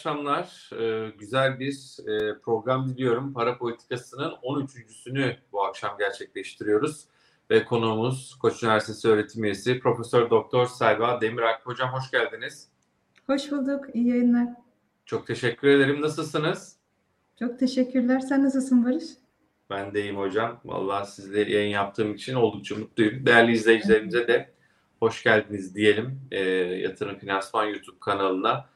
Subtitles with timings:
[0.00, 0.70] Akşamlar.
[0.80, 3.32] Ee, güzel bir e, program diliyorum.
[3.32, 7.04] Para politikasının 13.sünü bu akşam gerçekleştiriyoruz.
[7.50, 11.66] Ve konuğumuz Koç Üniversitesi öğretim üyesi Profesör Doktor Selva Demirak.
[11.66, 12.68] Hocam hoş geldiniz.
[13.26, 13.84] Hoş bulduk.
[13.94, 14.48] İyi yayınlar.
[15.06, 16.00] Çok teşekkür ederim.
[16.00, 16.76] Nasılsınız?
[17.38, 18.20] Çok teşekkürler.
[18.20, 19.04] Sen nasılsın Barış?
[19.70, 20.60] Ben de iyiyim hocam.
[20.64, 23.26] Vallahi sizle yayın yaptığım için oldukça mutluyum.
[23.26, 24.50] Değerli izleyicilerimize de
[25.00, 28.70] hoş geldiniz diyelim e, Yatırım Finansman YouTube kanalına.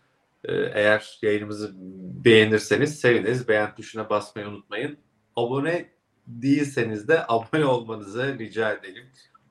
[0.44, 1.72] E, eğer yayınımızı
[2.24, 3.48] beğenirseniz seviniriz.
[3.48, 4.96] Beğen tuşuna basmayı unutmayın.
[5.36, 5.88] Abone
[6.26, 9.04] değilseniz de abone olmanızı rica edelim.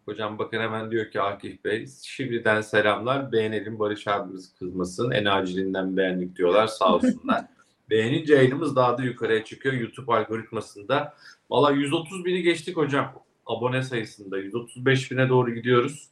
[0.06, 5.98] Hocam bakın hemen diyor ki Akif Bey şimdiden selamlar beğenelim Barış abimiz kızmasın en acilinden
[5.98, 7.46] beğendik diyorlar sağ olsunlar.
[7.90, 11.14] Beğenince yayınımız daha da yukarıya çıkıyor YouTube algoritmasında.
[11.50, 13.14] Valla 130 bini geçtik hocam
[13.46, 16.10] abone sayısında 135 bine doğru gidiyoruz.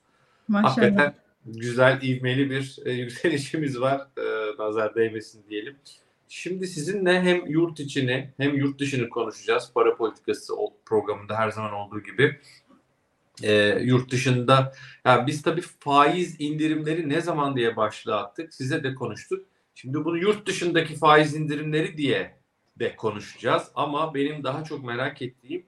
[0.48, 0.78] Maşallah.
[0.78, 1.14] Hakikaten
[1.46, 4.02] güzel, ivmeli bir e, yükselişimiz var.
[4.18, 4.24] E,
[4.60, 5.76] nazar değmesin diyelim.
[6.28, 9.72] Şimdi sizinle hem yurt içini hem yurt dışını konuşacağız.
[9.76, 10.54] Para politikası
[10.86, 12.40] programında her zaman olduğu gibi.
[13.44, 14.74] E, yurt dışında
[15.06, 18.54] yani biz tabii faiz indirimleri ne zaman diye başlığı attık.
[18.54, 19.46] Size de konuştuk.
[19.76, 22.38] Şimdi bunu yurt dışındaki faiz indirimleri diye
[22.80, 23.64] de konuşacağız.
[23.76, 25.66] Ama benim daha çok merak ettiğim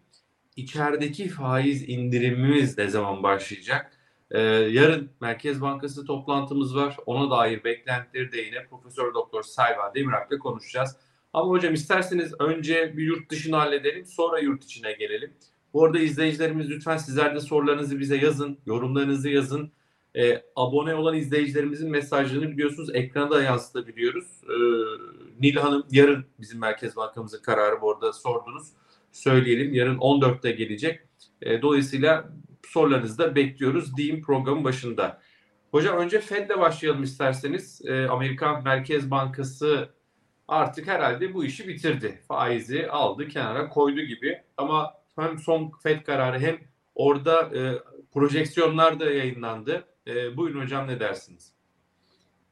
[0.56, 3.93] içerideki faiz indirimimiz ne zaman başlayacak?
[4.34, 4.40] Ee,
[4.72, 6.98] yarın Merkez Bankası toplantımız var.
[7.06, 10.96] Ona dair beklentileri de yine Profesör Doktor Sayva Demirak'la konuşacağız.
[11.34, 15.34] Ama hocam isterseniz önce bir yurt dışını halledelim sonra yurt içine gelelim.
[15.74, 19.72] Bu arada izleyicilerimiz lütfen sizler de sorularınızı bize yazın, yorumlarınızı yazın.
[20.16, 24.42] Ee, abone olan izleyicilerimizin mesajlarını biliyorsunuz ekrana da yansıtabiliyoruz.
[24.44, 24.56] Ee,
[25.40, 28.68] Nil Hanım yarın bizim Merkez Bankamızın kararı bu arada sordunuz.
[29.12, 31.00] Söyleyelim yarın 14'te gelecek.
[31.42, 32.30] Ee, dolayısıyla
[32.74, 35.22] sorularınızı da bekliyoruz diyeyim programın başında.
[35.72, 37.82] Hocam önce Fed'le başlayalım isterseniz.
[37.86, 39.90] E, Amerika Merkez Bankası
[40.48, 42.22] artık herhalde bu işi bitirdi.
[42.28, 44.42] Faizi aldı kenara koydu gibi.
[44.58, 46.58] Ama hem son Fed kararı hem
[46.96, 47.80] orada e,
[48.14, 49.84] projeksiyonlar da yayınlandı.
[50.08, 51.53] E, buyurun hocam ne dersiniz?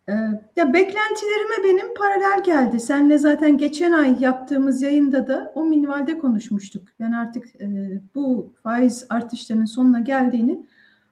[0.09, 0.13] Ee,
[0.56, 2.79] ya beklentilerime benim paralel geldi.
[2.79, 6.88] Senle zaten geçen ay yaptığımız yayında da o minvalde konuşmuştuk.
[7.00, 7.67] Ben artık e,
[8.16, 10.66] bu faiz artışlarının sonuna geldiğini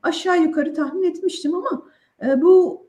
[0.04, 1.84] aşağı yukarı tahmin etmiştim ama
[2.26, 2.88] e, bu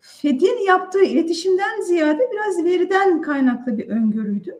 [0.00, 4.58] Fed'in yaptığı iletişimden ziyade biraz veriden kaynaklı bir öngörüydü.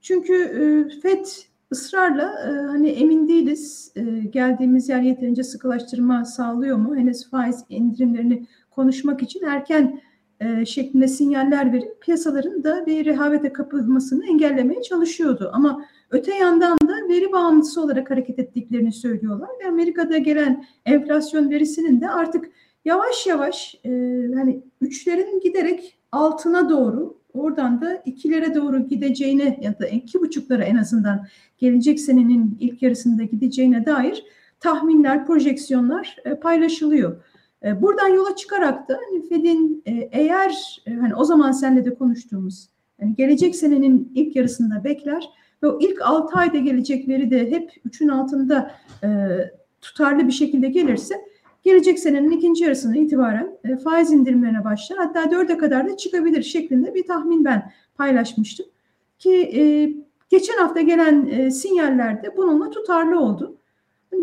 [0.00, 1.26] Çünkü e, Fed
[1.72, 2.34] ısrarla
[2.68, 3.92] hani emin değiliz
[4.30, 6.96] geldiğimiz yer yeterince sıkılaştırma sağlıyor mu?
[6.96, 10.00] Henüz faiz indirimlerini konuşmak için erken
[10.44, 15.50] e, şeklinde sinyaller verip piyasaların da bir rehavete kapılmasını engellemeye çalışıyordu.
[15.52, 22.00] Ama öte yandan da veri bağımlısı olarak hareket ettiklerini söylüyorlar ve Amerika'da gelen enflasyon verisinin
[22.00, 22.50] de artık
[22.84, 23.76] yavaş yavaş
[24.34, 30.76] hani üçlerin giderek altına doğru oradan da ikilere doğru gideceğine ya da iki buçuklara en
[30.76, 31.26] azından
[31.58, 34.24] gelecek senenin ilk yarısında gideceğine dair
[34.60, 37.16] tahminler, projeksiyonlar e, paylaşılıyor.
[37.64, 41.94] E, buradan yola çıkarak da hani Fed'in e, eğer e, hani o zaman seninle de
[41.94, 42.68] konuştuğumuz
[43.00, 45.30] yani gelecek senenin ilk yarısında bekler
[45.62, 48.70] ve o ilk 6 ayda gelecek veri de hep 3'ün altında
[49.04, 49.08] e,
[49.80, 51.14] tutarlı bir şekilde gelirse
[51.62, 54.98] gelecek senenin ikinci yarısından itibaren e, faiz indirimlerine başlar.
[54.98, 58.66] Hatta 4'e kadar da çıkabilir şeklinde bir tahmin ben paylaşmıştım.
[59.18, 59.62] Ki e,
[60.30, 63.56] geçen hafta gelen e, sinyaller de bununla tutarlı oldu.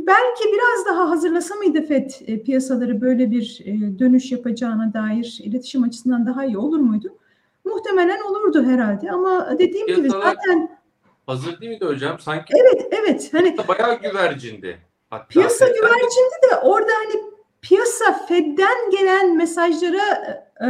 [0.08, 5.84] Belki biraz daha hazırlasa mıydı FED e, piyasaları böyle bir e, dönüş yapacağına dair iletişim
[5.84, 7.16] açısından daha iyi olur muydu?
[7.66, 10.78] Muhtemelen olurdu herhalde ama dediğim Piyasalar gibi zaten
[11.26, 12.20] hazır değil miydi hocam?
[12.20, 13.30] Sanki Evet, evet.
[13.34, 14.78] Hani bayağı güvercindi.
[15.10, 15.76] Hatta piyasa FED'den...
[15.76, 17.22] güvercindi de orada hani
[17.62, 20.06] piyasa Fed'den gelen mesajlara
[20.62, 20.68] e,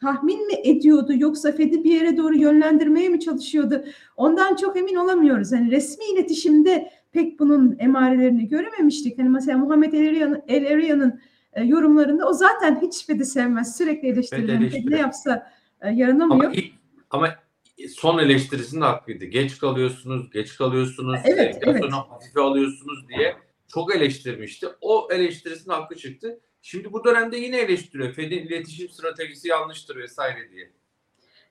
[0.00, 3.84] tahmin mi ediyordu yoksa Fed'i bir yere doğru yönlendirmeye mi çalışıyordu?
[4.16, 5.52] Ondan çok emin olamıyoruz.
[5.52, 9.18] Yani resmi iletişimde pek bunun emarelerini görememiştik.
[9.18, 11.20] Hani mesela Muhammed El Eriyan'ın
[11.52, 13.76] e, yorumlarında o zaten hiç Fed'i sevmez.
[13.76, 14.68] Sürekli eleştirilen.
[14.68, 16.44] Fed ne yapsa e, yaranamıyor.
[16.44, 16.72] Ama, ilk,
[17.10, 17.34] ama
[17.96, 19.24] son eleştirisinde haklıydı.
[19.24, 21.84] Geç kalıyorsunuz, geç kalıyorsunuz, evet, evet.
[21.84, 23.36] sonra hafife alıyorsunuz diye
[23.68, 24.66] çok eleştirmişti.
[24.80, 26.40] O eleştirisinin hakkı çıktı.
[26.62, 28.12] Şimdi bu dönemde yine eleştiriyor.
[28.12, 30.72] Fed'in iletişim stratejisi yanlıştır vesaire diye.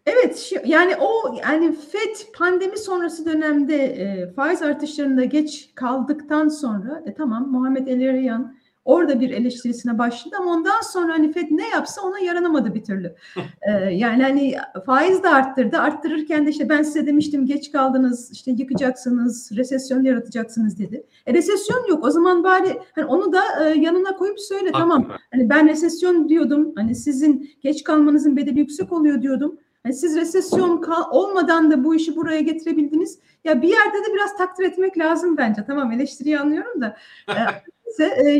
[0.07, 7.13] Evet yani o yani FED pandemi sonrası dönemde e, faiz artışlarında geç kaldıktan sonra e,
[7.13, 8.57] tamam Muhammed El Eriyan
[8.87, 13.15] Orada bir eleştirisine başladı ama ondan sonra hani Fed ne yapsa ona yaranamadı bir türlü.
[13.61, 14.55] Ee, yani hani
[14.85, 15.77] faiz de arttırdı.
[15.77, 21.03] Arttırırken de işte ben size demiştim geç kaldınız, işte yıkacaksınız, resesyon yaratacaksınız dedi.
[21.25, 22.03] E resesyon yok.
[22.03, 25.07] O zaman bari hani onu da e, yanına koyup söyle tamam.
[25.31, 26.73] Hani ben resesyon diyordum.
[26.75, 29.59] Hani sizin geç kalmanızın bedeli yüksek oluyor diyordum.
[29.87, 33.19] Yani siz resesyon olmadan da bu işi buraya getirebildiniz.
[33.43, 35.63] Ya bir yerde de biraz takdir etmek lazım bence.
[35.67, 36.97] Tamam eleştiriyi anlıyorum da.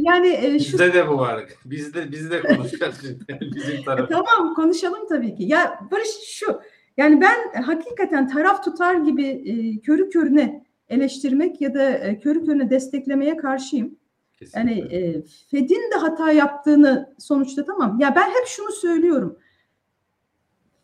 [0.01, 0.73] Yani e, şu...
[0.73, 1.45] Bizde de bu var.
[1.65, 2.95] Bizde biz de konuşacağız
[3.55, 4.13] bizim tarafı.
[4.13, 5.43] tamam konuşalım tabii ki.
[5.43, 6.61] Ya Barış şu.
[6.97, 12.69] Yani ben hakikaten taraf tutar gibi e, körü körüne eleştirmek ya da e, körü körüne
[12.69, 13.95] desteklemeye karşıyım.
[14.39, 14.59] Kesinlikle.
[14.59, 17.99] Yani e, Fed'in de hata yaptığını sonuçta tamam.
[17.99, 19.37] Ya ben hep şunu söylüyorum.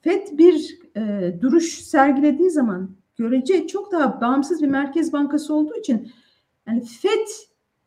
[0.04, 6.12] FED bir e, duruş sergilediği zaman görece çok daha bağımsız bir merkez bankası olduğu için
[6.68, 7.28] yani FED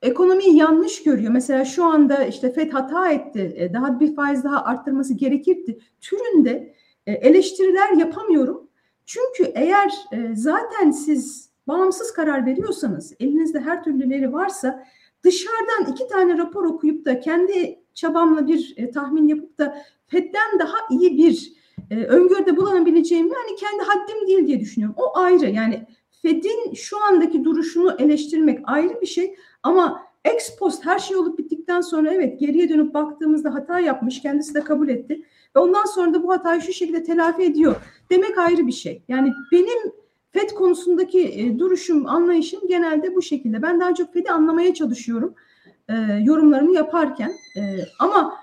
[0.03, 1.33] ekonomiyi yanlış görüyor.
[1.33, 3.55] Mesela şu anda işte FED hata etti.
[3.57, 5.79] E, daha bir faiz daha arttırması gerekirdi.
[6.01, 6.75] Türünde
[7.07, 8.69] e, eleştiriler yapamıyorum.
[9.07, 14.85] Çünkü eğer e, zaten siz bağımsız karar veriyorsanız, elinizde her türlü veri varsa
[15.23, 21.19] dışarıdan iki tane rapor okuyup da kendi çabamla bir tahmin yapıp da FED'den daha iyi
[21.19, 21.53] bir
[21.91, 24.97] e, öngörüde bulunabileceğimi hani kendi haddim değil diye düşünüyorum.
[24.99, 25.87] O ayrı yani
[26.23, 31.81] Fed'in şu andaki duruşunu eleştirmek ayrı bir şey ama ex post her şey olup bittikten
[31.81, 35.23] sonra evet geriye dönüp baktığımızda hata yapmış kendisi de kabul etti
[35.57, 37.77] ve ondan sonra da bu hatayı şu şekilde telafi ediyor
[38.11, 39.03] demek ayrı bir şey.
[39.09, 39.93] Yani benim
[40.31, 43.63] FED konusundaki e, duruşum, anlayışım genelde bu şekilde.
[43.63, 45.35] Ben daha çok FED'i anlamaya çalışıyorum
[45.89, 47.33] e, yorumlarımı yaparken.
[47.57, 47.61] E,
[47.99, 48.35] ama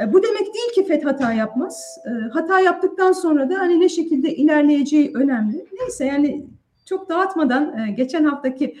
[0.00, 1.98] bu demek değil ki FED hata yapmaz.
[2.06, 5.66] E, hata yaptıktan sonra da hani ne şekilde ilerleyeceği önemli.
[5.80, 6.46] Neyse yani
[6.84, 8.76] çok dağıtmadan e, geçen haftaki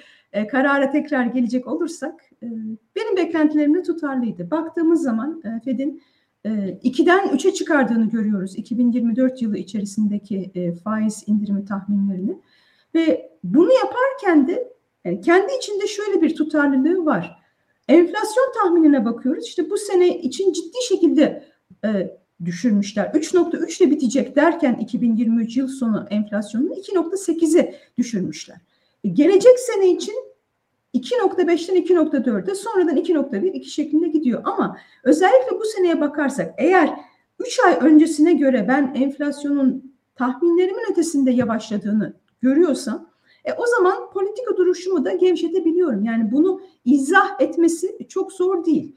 [0.50, 2.30] karara tekrar gelecek olursak
[2.96, 4.50] benim beklentilerim de tutarlıydı.
[4.50, 6.02] Baktığımız zaman Fed'in
[6.44, 10.52] 2'den 3'e çıkardığını görüyoruz 2024 yılı içerisindeki
[10.84, 12.38] faiz indirimi tahminlerini.
[12.94, 14.72] Ve bunu yaparken de
[15.24, 17.43] kendi içinde şöyle bir tutarlılığı var.
[17.88, 19.46] Enflasyon tahminine bakıyoruz.
[19.46, 21.44] İşte bu sene için ciddi şekilde
[21.84, 23.06] e, düşürmüşler.
[23.06, 28.56] 3.3 ile bitecek derken 2023 yıl sonu enflasyonunu 2.8'e düşürmüşler.
[29.04, 30.14] E, gelecek sene için
[30.94, 34.42] 2.5'ten 2.4'e sonradan 2.1 2 şeklinde gidiyor.
[34.44, 36.90] Ama özellikle bu seneye bakarsak eğer
[37.38, 43.13] 3 ay öncesine göre ben enflasyonun tahminlerimin ötesinde yavaşladığını görüyorsam
[43.44, 46.04] e, o zaman politika duruşumu da gevşetebiliyorum.
[46.04, 48.96] Yani bunu izah etmesi çok zor değil.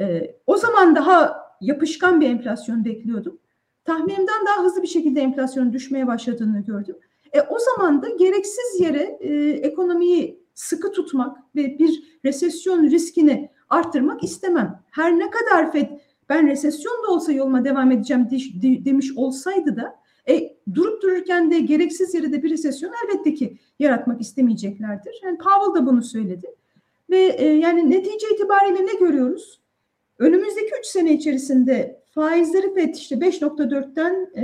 [0.00, 3.38] E, o zaman daha yapışkan bir enflasyon bekliyordum.
[3.84, 6.96] Tahminimden daha hızlı bir şekilde enflasyonun düşmeye başladığını gördüm.
[7.32, 14.24] E, o zaman da gereksiz yere e, ekonomiyi sıkı tutmak ve bir resesyon riskini arttırmak
[14.24, 14.82] istemem.
[14.90, 15.88] Her ne kadar FED
[16.28, 18.28] ben resesyon da olsa yoluma devam edeceğim
[18.62, 24.20] demiş olsaydı da e, durup dururken de gereksiz yere de bir resesyon elbette ki yaratmak
[24.20, 25.20] istemeyeceklerdir.
[25.22, 26.46] Yani Powell da bunu söyledi.
[27.10, 29.60] Ve e, yani netice itibariyle ne görüyoruz?
[30.18, 34.42] Önümüzdeki 3 sene içerisinde faizleri FED işte 5.4'ten e,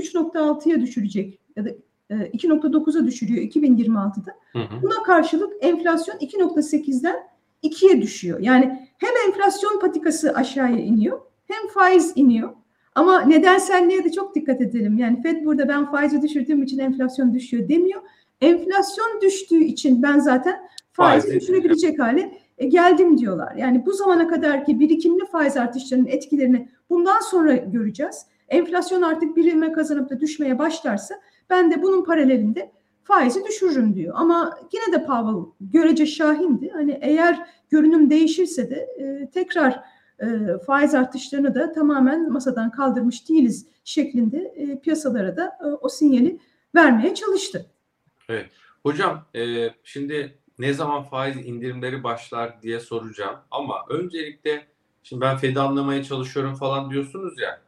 [0.00, 1.68] 3.6'ya düşürecek ya da
[2.10, 4.32] e, 2.9'a düşürüyor 2026'da.
[4.52, 4.82] Hı hı.
[4.82, 7.16] Buna karşılık enflasyon 2.8'den
[7.62, 8.40] 2'ye düşüyor.
[8.40, 12.50] Yani hem enflasyon patikası aşağıya iniyor hem faiz iniyor.
[12.94, 14.98] Ama nedenselliğe de çok dikkat edelim.
[14.98, 18.02] Yani Fed burada ben faizi düşürdüğüm için enflasyon düşüyor demiyor.
[18.40, 23.56] Enflasyon düştüğü için ben zaten faizi Faiz düşürebilecek hale e, geldim diyorlar.
[23.56, 28.26] Yani bu zamana kadar ki birikimli faiz artışlarının etkilerini bundan sonra göreceğiz.
[28.48, 31.14] Enflasyon artık birime kazanıp da düşmeye başlarsa
[31.50, 32.70] ben de bunun paralelinde
[33.02, 34.14] faizi düşürürüm diyor.
[34.16, 36.70] Ama yine de Powell görece şahindi.
[36.70, 39.84] Hani eğer görünüm değişirse de e, tekrar
[40.20, 46.38] e, faiz artışlarını da tamamen masadan kaldırmış değiliz şeklinde e, piyasalara da e, o sinyali
[46.74, 47.66] vermeye çalıştı.
[48.28, 48.50] Evet.
[48.82, 53.36] Hocam e, şimdi ne zaman faiz indirimleri başlar diye soracağım.
[53.50, 54.66] Ama öncelikle
[55.02, 57.60] şimdi ben Fed'i anlamaya çalışıyorum falan diyorsunuz ya.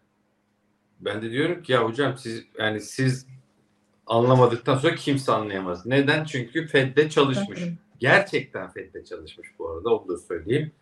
[1.00, 3.26] Ben de diyorum ki ya hocam siz yani siz
[4.06, 5.86] anlamadıktan sonra kimse anlayamaz.
[5.86, 6.24] Neden?
[6.24, 7.60] Çünkü Fed'de çalışmış.
[7.98, 10.72] Gerçekten Fed'de çalışmış bu arada onu da söyleyeyim.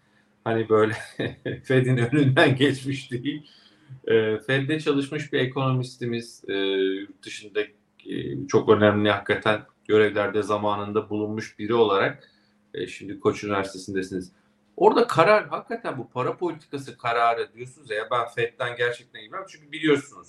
[0.44, 0.94] Hani böyle
[1.64, 3.50] Fed'in önünden geçmiş değil.
[4.06, 6.54] E, Fed'de çalışmış bir ekonomistimiz e,
[7.00, 7.60] yurt dışında
[8.06, 12.30] e, çok önemli hakikaten görevlerde zamanında bulunmuş biri olarak
[12.74, 14.32] e, şimdi Koç Üniversitesi'ndesiniz.
[14.76, 20.28] Orada karar hakikaten bu para politikası kararı diyorsunuz ya ben FED'den gerçekten ilgilenmiyorum çünkü biliyorsunuz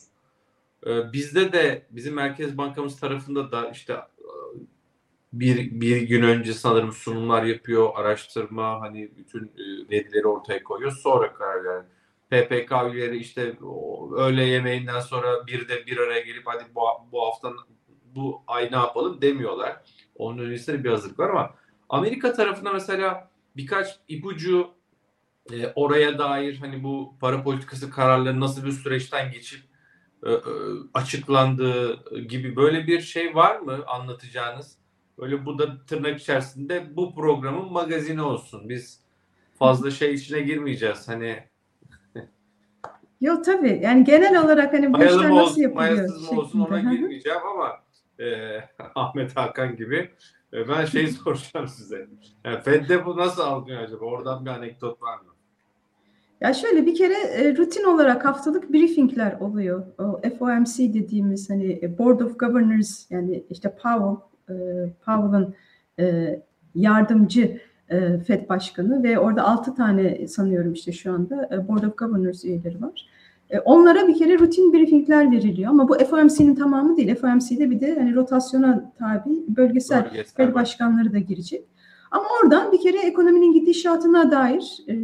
[0.88, 3.98] e, bizde de bizim Merkez Bankamız tarafında da işte
[5.39, 10.92] bir, bir gün önce sanırım sunumlar yapıyor, araştırma hani bütün e, verileri ortaya koyuyor.
[10.92, 11.84] Sonra karar veriyor.
[12.30, 13.58] PPK üyeleri işte
[14.18, 17.51] öğle yemeğinden sonra bir de bir araya gelip hadi bu, bu hafta
[18.15, 19.82] bu ay ne yapalım demiyorlar.
[20.15, 21.54] Onun öncesinde bir hazırlık var ama
[21.89, 24.70] Amerika tarafında mesela birkaç ipucu
[25.54, 29.62] e, oraya dair hani bu para politikası kararları nasıl bir süreçten geçip
[30.25, 30.39] e, e,
[30.94, 34.85] açıklandığı gibi böyle bir şey var mı anlatacağınız?
[35.19, 38.69] Böyle bu da tırnak içerisinde bu programın magazini olsun.
[38.69, 39.00] Biz
[39.60, 41.07] fazla şey içine girmeyeceğiz.
[41.07, 41.43] Hani
[43.22, 43.79] Yok tabii.
[43.84, 45.91] Yani genel olarak hani bu mayalı işler mı nasıl olsun, yapılıyor?
[45.91, 47.72] mayasız mı olsun ona girmeyeceğim ama
[48.19, 48.25] e,
[48.95, 50.12] Ahmet Hakan gibi
[50.53, 52.07] e, ben şey soracağım size.
[52.43, 54.05] Yani Fed'de bu nasıl algılıyor acaba?
[54.05, 55.36] Oradan bir anekdot var mı?
[56.41, 59.84] Ya şöyle bir kere e, rutin olarak haftalık briefingler oluyor.
[60.00, 64.35] O FOMC dediğimiz hani e, Board of Governors yani işte Powell, e,
[65.06, 65.56] Powell'ın
[66.00, 66.40] e,
[66.75, 71.98] yardımcı e, Fed başkanı ve orada altı tane sanıyorum işte şu anda e, Board of
[71.98, 73.08] Governors üyeleri var.
[73.50, 77.16] E, onlara bir kere rutin briefingler veriliyor ama bu FOMC'nin tamamı değil.
[77.16, 81.66] FOMC'de bir de hani rotasyona tabi bölgesel Fed başkanları da girecek.
[82.12, 84.96] Ama oradan bir kere ekonominin gidişatına dair e,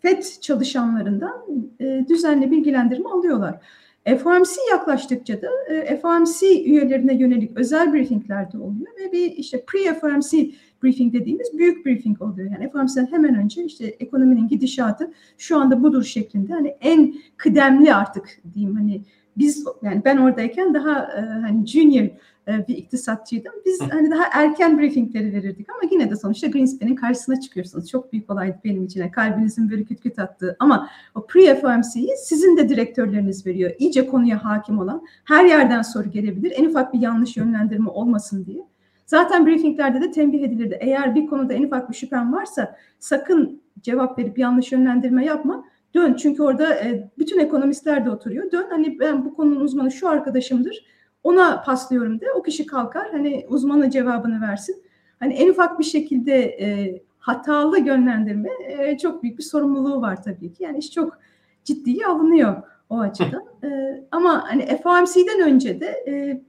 [0.00, 1.44] FED çalışanlarından
[1.80, 3.60] e, düzenli bilgilendirme alıyorlar.
[4.06, 10.54] FOMC yaklaştıkça da e, FOMC üyelerine yönelik özel briefingler de oluyor ve bir işte pre-FOMC
[10.82, 12.50] briefing dediğimiz büyük briefing oluyor.
[12.50, 18.40] Yani FOMC'den hemen önce işte ekonominin gidişatı şu anda budur şeklinde hani en kıdemli artık
[18.54, 19.02] diyeyim hani
[19.36, 22.08] biz yani ben oradayken daha e, hani junior
[22.46, 23.52] bir iktisatçıydım.
[23.66, 27.88] Biz hani daha erken briefingleri verirdik ama yine de sonuçta Greenspan'in karşısına çıkıyorsunuz.
[27.88, 29.08] Çok büyük olaydı benim için.
[29.08, 30.56] Kalbinizin böyle küt küt attığı.
[30.58, 33.70] Ama o pre-FOMC'yi sizin de direktörleriniz veriyor.
[33.78, 36.52] İyice konuya hakim olan, her yerden soru gelebilir.
[36.56, 38.66] En ufak bir yanlış yönlendirme olmasın diye.
[39.06, 40.78] Zaten briefinglerde de tembih edilirdi.
[40.80, 45.64] Eğer bir konuda en ufak bir şüphen varsa sakın cevap verip yanlış yönlendirme yapma.
[45.94, 48.50] Dön çünkü orada e, bütün ekonomistler de oturuyor.
[48.50, 50.84] Dön hani ben bu konunun uzmanı şu arkadaşımdır
[51.22, 54.82] ona paslıyorum de o kişi kalkar hani uzmanı cevabını versin.
[55.20, 60.52] Hani en ufak bir şekilde e, hatalı yönlendirme e, çok büyük bir sorumluluğu var tabii
[60.52, 60.62] ki.
[60.62, 61.18] Yani iş çok
[61.64, 63.44] ciddiye alınıyor o açıdan.
[63.64, 63.68] E,
[64.10, 66.42] ama hani FOMC'den önce de e,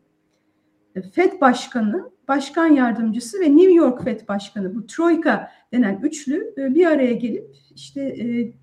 [1.02, 6.86] FED Başkanı, Başkan Yardımcısı ve New York FED Başkanı bu Troika denen üçlü e, bir
[6.86, 8.54] araya gelip işte e,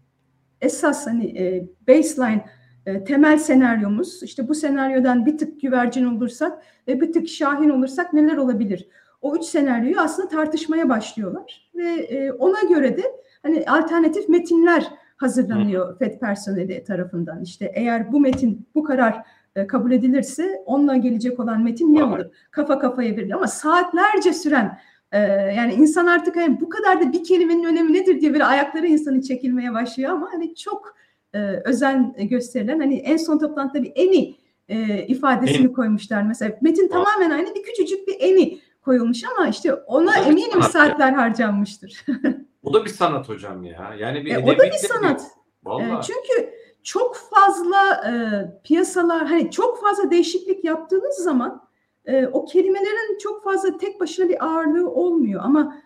[0.60, 2.44] esas hani e, baseline
[2.90, 8.12] e, temel senaryomuz işte bu senaryodan bir tık güvercin olursak ve bir tık şahin olursak
[8.12, 8.88] neler olabilir?
[9.22, 13.02] O üç senaryoyu aslında tartışmaya başlıyorlar ve e, ona göre de
[13.42, 17.42] hani alternatif metinler hazırlanıyor FED personeli tarafından.
[17.42, 19.22] İşte eğer bu metin bu karar
[19.56, 22.24] e, kabul edilirse onunla gelecek olan metin ne olur?
[22.50, 24.78] Kafa kafaya veriliyor ama saatlerce süren
[25.12, 25.18] e,
[25.56, 29.20] yani insan artık hani bu kadar da bir kelimenin önemi nedir diye böyle ayakları insanın
[29.20, 30.94] çekilmeye başlıyor ama hani çok
[31.34, 34.36] e, özen gösterilen hani en son toplantıda bir eni
[34.68, 36.58] e, ifadesini En- koymuşlar mesela.
[36.60, 42.04] Metin tamamen aynı bir küçücük bir eni koyulmuş ama işte ona O eminim saatler harcanmıştır.
[42.62, 43.94] O da bir sanat hocam ya.
[43.98, 45.22] Yani bir E, o da bir sanat.
[45.80, 46.50] E, çünkü
[46.82, 48.12] çok fazla e,
[48.64, 51.62] piyasalar hani çok fazla değişiklik yaptığınız zaman
[52.04, 55.76] e, o kelimelerin çok fazla tek başına bir ağırlığı olmuyor ama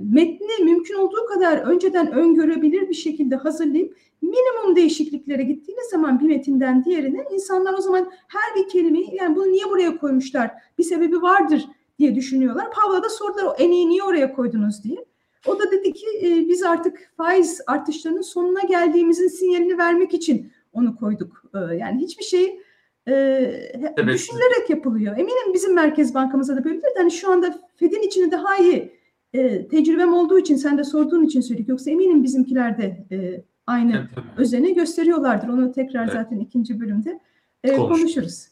[0.00, 6.84] metni mümkün olduğu kadar önceden öngörebilir bir şekilde hazırlayıp minimum değişikliklere gittiğiniz zaman bir metinden
[6.84, 11.68] diğerine insanlar o zaman her bir kelimeyi yani bunu niye buraya koymuşlar bir sebebi vardır
[11.98, 12.70] diye düşünüyorlar.
[12.70, 15.04] Pavla da sordular o en iyi niye oraya koydunuz diye.
[15.46, 20.96] O da dedi ki e, biz artık faiz artışlarının sonuna geldiğimizin sinyalini vermek için onu
[20.96, 21.42] koyduk.
[21.54, 22.60] E, yani hiçbir şey
[23.06, 24.08] e, Evet.
[24.08, 25.12] düşünülerek yapılıyor.
[25.12, 26.88] Eminim bizim Merkez Bankamızda da böyledir.
[26.96, 28.99] Hani şu anda Fed'in içini daha iyi
[29.34, 31.68] e, tecrübem olduğu için sen de sorduğun için söyledik.
[31.68, 35.48] Yoksa eminim bizimkiler de e, aynı Evet, özeni gösteriyorlardır.
[35.48, 36.12] Onu tekrar Evet.
[36.12, 37.20] zaten ikinci bölümde
[37.64, 37.98] e, Konuş.
[38.00, 38.46] konuşuruz.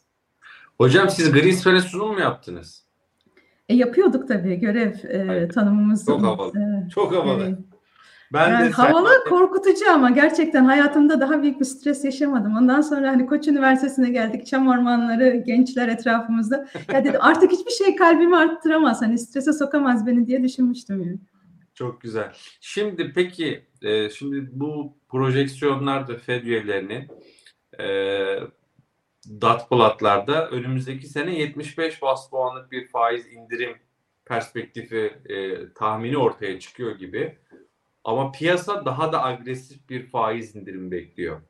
[0.78, 2.85] Hocam siz Greenspan'e sunum mu yaptınız?
[3.68, 5.54] E, yapıyorduk tabii görev e, Evet.
[5.54, 6.06] tanımımızı.
[6.06, 6.52] Çok havalı.
[6.58, 7.42] E, Çok havalı.
[7.44, 7.58] evet.
[8.32, 12.56] Ben Yani de havalı sen- korkutucu ama gerçekten hayatımda daha büyük bir stres yaşamadım.
[12.56, 14.47] Ondan sonra hani Koç Üniversitesi'ne geldik.
[14.47, 16.68] Çam ormanları, gençler etrafımızda.
[16.92, 19.02] Ya dedim artık hiçbir şey kalbimi arttıramaz.
[19.02, 21.18] Hani strese sokamaz beni diye düşünmüştüm yani.
[21.75, 22.32] Çok güzel.
[22.61, 27.08] Şimdi peki e, şimdi bu projeksiyonlarda FED üyelerinin
[27.80, 27.88] e,
[29.40, 33.76] dat plotlarda önümüzdeki sene 75 bas puanlık bir faiz indirim
[34.26, 37.38] perspektifi e, tahmini ortaya çıkıyor gibi.
[38.09, 41.41] Ama piyasa daha da agresif bir faiz indirimi bekliyor.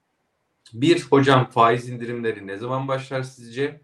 [0.73, 3.81] Bir, hocam faiz indirimleri ne zaman başlar sizce?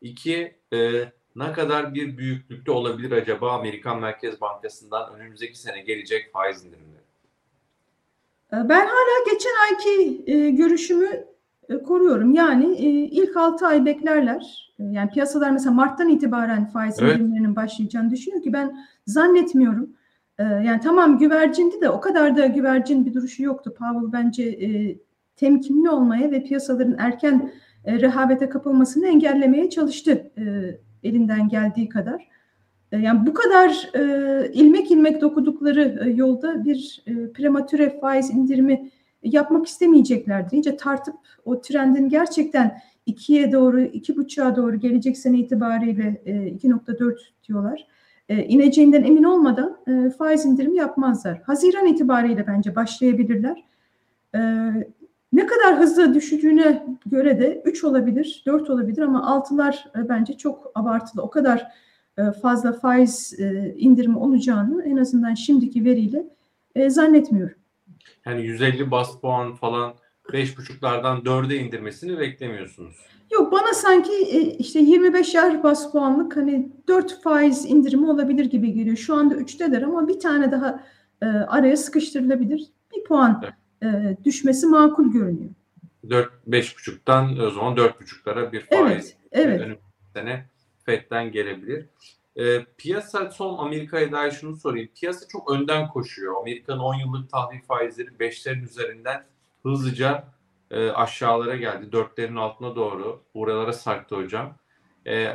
[0.00, 1.00] İki, e,
[1.36, 7.02] ne kadar bir büyüklükte olabilir acaba Amerikan Merkez Bankası'ndan önümüzdeki sene gelecek faiz indirimleri?
[8.52, 11.26] Ee, ben hala geçen ayki e, görüşümü
[11.68, 12.34] e, koruyorum.
[12.34, 14.72] Yani e, ilk 6 ay beklerler.
[14.78, 17.16] E, yani piyasalar mesela Mart'tan itibaren faiz Evet.
[17.16, 19.96] indirimlerinin başlayacağını düşünüyor ki ben zannetmiyorum.
[20.38, 23.74] E, yani tamam güvercindi de o kadar da güvercin bir duruşu yoktu.
[23.78, 24.98] Powell bence e,
[25.36, 27.52] temkinli olmaya ve piyasaların erken
[27.84, 30.42] e, rehavete kapılmasını engellemeye çalıştı e,
[31.08, 32.28] elinden geldiği kadar.
[32.92, 38.90] E, Yani bu kadar e, ilmek ilmek dokudukları e, yolda bir e, prematüre faiz indirimi
[39.22, 40.56] yapmak istemeyeceklerdi.
[40.56, 41.14] İyice tartıp
[41.44, 47.16] o trendin gerçekten ikiye doğru, iki buçuğa doğru gelecek sene itibariyle e, 2.4
[47.48, 47.86] diyorlar.
[48.28, 51.42] E, ineceğinden emin olmadan e, faiz indirimi yapmazlar.
[51.42, 53.64] Haziran itibariyle bence başlayabilirler.
[54.34, 54.40] E,
[55.32, 60.72] ne kadar hızlı düşeceğine göre de 3 olabilir, 4 olabilir ama altılar e, bence çok
[60.74, 61.22] abartılı.
[61.22, 61.66] O kadar
[62.42, 63.40] fazla faiz
[63.76, 66.26] indirimi olacağını en azından şimdiki veriyle
[66.88, 67.56] zannetmiyorum.
[68.26, 69.94] Yani 150 bas puan falan
[70.28, 72.96] 5.5'lardan 4'e indirmesini beklemiyorsunuz.
[73.32, 78.96] Yok bana sanki e, işte 25'er bas puanlık hani 4 faiz indirimi olabilir gibi geliyor.
[78.96, 80.84] Şu anda 3'teler ama bir tane daha
[81.22, 82.66] e, araya sıkıştırılabilir.
[82.96, 83.42] Bir puan
[83.82, 85.50] e, düşmesi makul görünüyor.
[86.10, 89.60] 4 5.5'tan o zaman 4.5'lara bir faiz Evet, evet.
[89.60, 90.46] önümüzdeki sene
[90.84, 91.86] Fed'den gelebilir.
[92.36, 94.88] Ee, piyasa son Amerika'ya dair şunu sorayım.
[95.00, 96.40] Piyasa çok önden koşuyor.
[96.40, 99.24] Amerika'nın 10 yıllık tahvil faizleri 5'lerin üzerinden
[99.62, 100.24] hızlıca
[100.70, 101.86] e, aşağılara geldi.
[101.92, 103.22] 4'lerin altına doğru.
[103.34, 104.56] Buralara sarktı hocam.
[105.06, 105.32] E,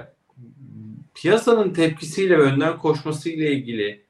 [1.16, 4.06] piyasanın tepkisiyle ve önden koşmasıyla ilgili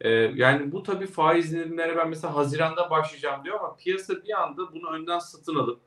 [0.00, 4.72] e, yani bu tabii faiz indirimlere ben mesela Haziran'da başlayacağım diyor ama piyasa bir anda
[4.72, 5.80] bunu önden satın alıp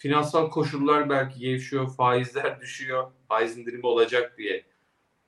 [0.00, 4.64] finansal koşullar belki gevşiyor, faizler düşüyor, faiz indirimi olacak diye.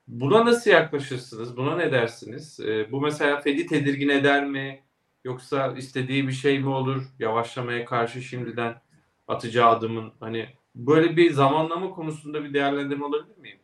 [0.08, 1.56] Buna nasıl yaklaşırsınız?
[1.56, 2.60] Buna ne dersiniz?
[2.60, 4.84] Ee, bu mesela Fed'i tedirgin eder mi?
[5.24, 7.02] Yoksa istediği bir şey mi olur?
[7.18, 8.80] Yavaşlamaya karşı şimdiden
[9.28, 13.58] atacağı adımın hani böyle bir zamanlama konusunda bir değerlendirme alabilir miyim?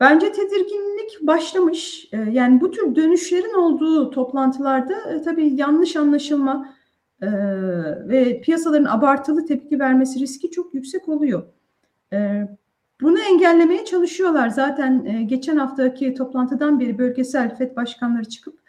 [0.00, 2.08] Bence tedirginlik başlamış.
[2.12, 6.74] E, yani bu tür dönüşlerin olduğu toplantılarda e, tabii yanlış anlaşılma
[7.22, 7.28] e,
[8.08, 11.42] ve piyasaların abartılı tepki vermesi riski çok yüksek oluyor.
[12.12, 12.48] E,
[13.00, 14.48] bunu engellemeye çalışıyorlar.
[14.48, 18.60] Zaten e, geçen haftaki toplantıdan beri bölgesel FED başkanları çıkıp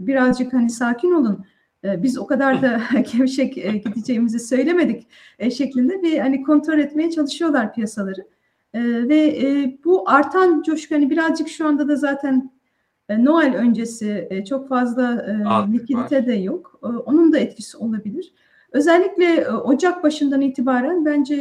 [0.00, 1.44] birazcık hani sakin olun.
[1.84, 2.80] E, biz o kadar da
[3.12, 5.06] gevşek e, gideceğimizi söylemedik
[5.38, 8.26] e, şeklinde bir hani kontrol etmeye çalışıyorlar piyasaları.
[8.74, 12.50] E, ve e, bu artan coşku hani birazcık şu anda da zaten
[13.18, 15.26] Noel öncesi çok fazla
[15.72, 16.78] likidite de yok.
[17.06, 18.32] Onun da etkisi olabilir.
[18.72, 21.34] Özellikle Ocak başından itibaren bence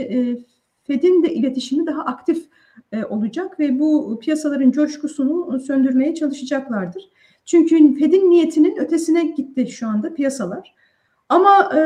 [0.83, 2.45] Fed'in de iletişimi daha aktif
[3.09, 7.09] olacak ve bu piyasaların coşkusunu söndürmeye çalışacaklardır.
[7.49, 10.75] Çünkü Fed'in niyetinin ötesine gitti şu anda piyasalar.
[11.29, 11.79] Ama e,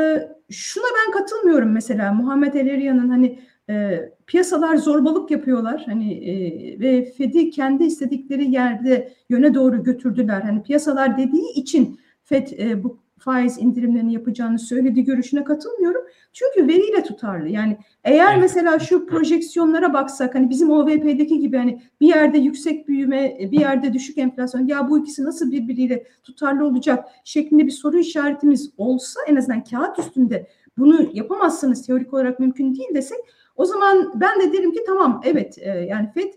[0.50, 3.38] şuna ben katılmıyorum mesela Muhammed El Eriyan'ın hani
[3.70, 6.34] e, piyasalar zorbalık yapıyorlar hani e,
[6.80, 10.40] ve Fed'i kendi istedikleri yerde yöne doğru götürdüler.
[10.40, 16.02] Hani piyasalar dediği için Fed e, bu faiz indirimlerini yapacağını söylediği görüşüne katılmıyorum.
[16.32, 17.48] Çünkü veriyle tutarlı.
[17.48, 18.42] Yani eğer Evet.
[18.42, 23.92] mesela şu projeksiyonlara baksak hani bizim OVP'deki gibi hani bir yerde yüksek büyüme, bir yerde
[23.92, 29.36] düşük enflasyon ya bu ikisi nasıl birbiriyle tutarlı olacak şeklinde bir soru işaretimiz olsa en
[29.36, 30.46] azından kağıt üstünde
[30.78, 33.18] bunu yapamazsınız teorik olarak mümkün değil desek
[33.56, 36.32] o zaman ben de derim ki tamam evet e, yani FED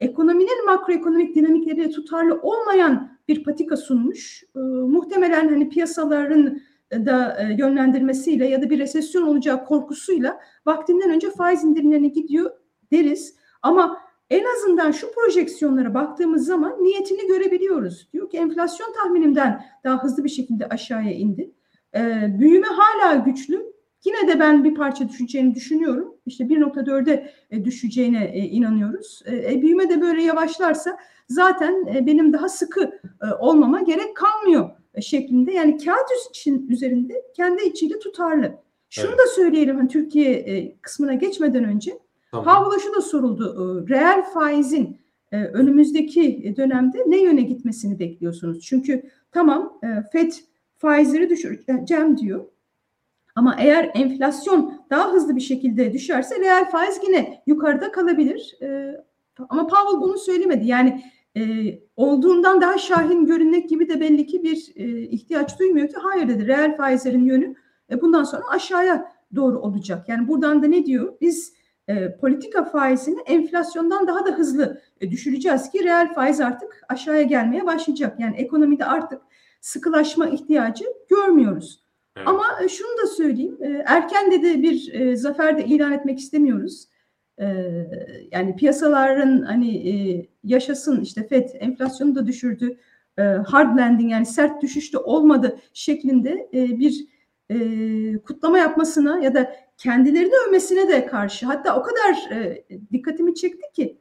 [0.00, 4.44] ekonominin makroekonomik dinamikleriyle tutarlı olmayan bir patika sunmuş.
[4.56, 6.60] E, muhtemelen hani piyasaların
[6.92, 12.50] da e, yönlendirmesiyle ya da bir resesyon olacağı korkusuyla vaktinden önce faiz indirimlerine gidiyor
[12.92, 13.34] deriz.
[13.62, 13.98] Ama
[14.30, 18.08] en azından şu projeksiyonlara baktığımız zaman niyetini görebiliyoruz.
[18.12, 21.50] Diyor ki enflasyon tahminimden daha hızlı bir şekilde aşağıya indi.
[21.94, 22.00] E,
[22.38, 23.77] büyüme hala güçlü.
[24.04, 26.14] Yine de ben bir parça düşeceğini düşünüyorum.
[26.26, 29.22] İşte 1.4'e e, düşeceğine e, inanıyoruz.
[29.26, 33.00] E, e, büyüme de böyle yavaşlarsa zaten benim daha sıkı
[33.40, 35.52] olmama gerek kalmıyor şeklinde.
[35.52, 38.58] Yani kağıt için üzerinde kendi içiyle tutarlı.
[38.90, 39.18] Şunu Evet.
[39.18, 41.98] da söyleyelim hani Türkiye kısmına geçmeden önce.
[42.30, 42.44] Tamam.
[42.44, 43.86] Powell'a şu da soruldu.
[43.88, 44.96] Reel faizin
[45.32, 48.60] önümüzdeki dönemde ne yöne gitmesini bekliyorsunuz?
[48.60, 49.80] Çünkü tamam
[50.12, 50.32] FED
[50.78, 52.44] faizleri düşüreceğim diyor.
[53.38, 58.56] Ama eğer enflasyon daha hızlı bir şekilde düşerse reel faiz yine yukarıda kalabilir.
[58.62, 58.96] E,
[59.48, 60.66] ama Powell bunu söylemedi.
[60.66, 61.02] Yani
[61.36, 61.42] e,
[61.96, 66.46] olduğundan daha şahin görünmek gibi de belli ki bir e, ihtiyaç duymuyor ki hayır dedi
[66.46, 67.54] reel faizlerin yönü
[67.90, 70.08] e, bundan sonra aşağıya doğru olacak.
[70.08, 71.14] Yani buradan da ne diyor?
[71.20, 71.52] Biz
[71.88, 77.66] e, politika faizini enflasyondan daha da hızlı e, düşüreceğiz ki reel faiz artık aşağıya gelmeye
[77.66, 78.20] başlayacak.
[78.20, 79.22] Yani ekonomide artık
[79.60, 81.87] sıkılaşma ihtiyacı görmüyoruz.
[82.64, 86.88] E, şunu da söyleyeyim, e, erken de de bir e, zafer de ilan etmek istemiyoruz.
[88.32, 92.78] Yani piyasaların hani yaşasın işte FED enflasyonu da düşürdü,
[93.46, 97.06] hard landing yani sert düşüş de olmadı şeklinde bir
[98.18, 102.30] kutlama yapmasına ya da kendilerini övmesine de karşı hatta o kadar
[102.92, 103.98] dikkatimi çekti ki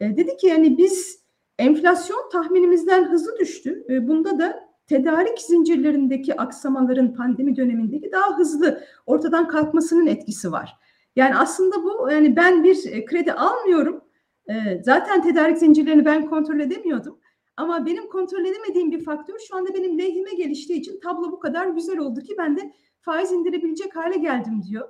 [0.00, 1.22] dedi ki yani biz
[1.58, 3.84] enflasyon tahminimizden hızlı düştü.
[4.08, 10.76] Bunda da tedarik zincirlerindeki aksamaların pandemi dönemindeki daha hızlı ortadan kalkmasının etkisi var.
[11.16, 14.04] Yani aslında bu yani ben bir e, kredi almıyorum.
[14.48, 17.18] E, zaten tedarik zincirlerini ben kontrol edemiyordum.
[17.56, 21.66] Ama benim kontrol edemediğim bir faktör şu anda benim lehime geliştiği için tablo bu kadar
[21.66, 24.88] güzel oldu ki ben de faiz indirebilecek hale geldim diyor.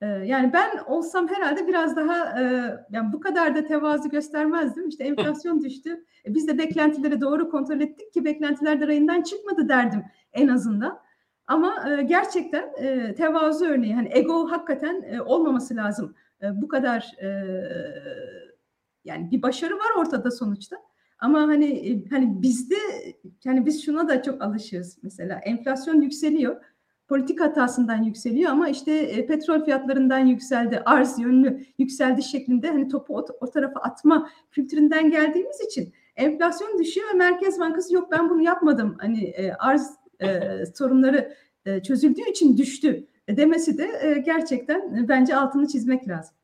[0.00, 4.88] Ee, yani ben olsam herhalde biraz daha e, yani bu kadar da tevazu göstermezdim.
[4.88, 6.04] İşte enflasyon düştü.
[6.26, 11.00] E, biz de beklentileri doğru kontrol ettik ki beklentiler de rayından çıkmadı derdim en azından.
[11.46, 12.74] Ama e, gerçekten
[13.14, 16.14] tevazu örneği hani ego hakikaten olmaması lazım.
[16.52, 17.16] Bu kadar
[19.04, 20.76] yani bir başarı var ortada sonuçta.
[21.18, 22.76] Ama hani hani bizde
[23.44, 26.64] yani biz şuna da çok alışığız mesela enflasyon yükseliyor
[27.08, 33.16] politik hatasından yükseliyor ama işte e, petrol fiyatlarından yükseldi, arz yönlü yükseldi şeklinde hani topu
[33.16, 38.42] o, o tarafa atma kültüründen geldiğimiz için enflasyon düşüyor ve Merkez Bankası yok ben bunu
[38.42, 39.90] yapmadım hani e, arz
[40.20, 41.34] e, sorunları
[41.66, 46.34] e, çözüldüğü için düştü demesi de e, gerçekten bence altını çizmek lazım.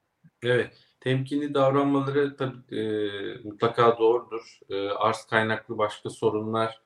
[0.43, 0.85] Evet.
[1.01, 3.09] Temkinli davranmaları tabii e,
[3.45, 4.59] mutlaka doğrudur.
[4.71, 6.81] E, arz kaynaklı başka sorunlar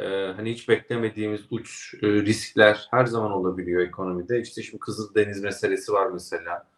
[0.00, 4.40] e, hani hiç beklemediğimiz uç e, riskler her zaman olabiliyor ekonomide.
[4.40, 6.68] İşte şimdi Kızıldeniz meselesi var mesela.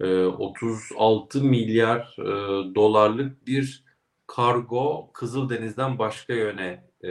[0.00, 2.24] E, 36 milyar e,
[2.74, 3.84] dolarlık bir
[4.26, 7.10] kargo Kızıldeniz'den başka yöne e,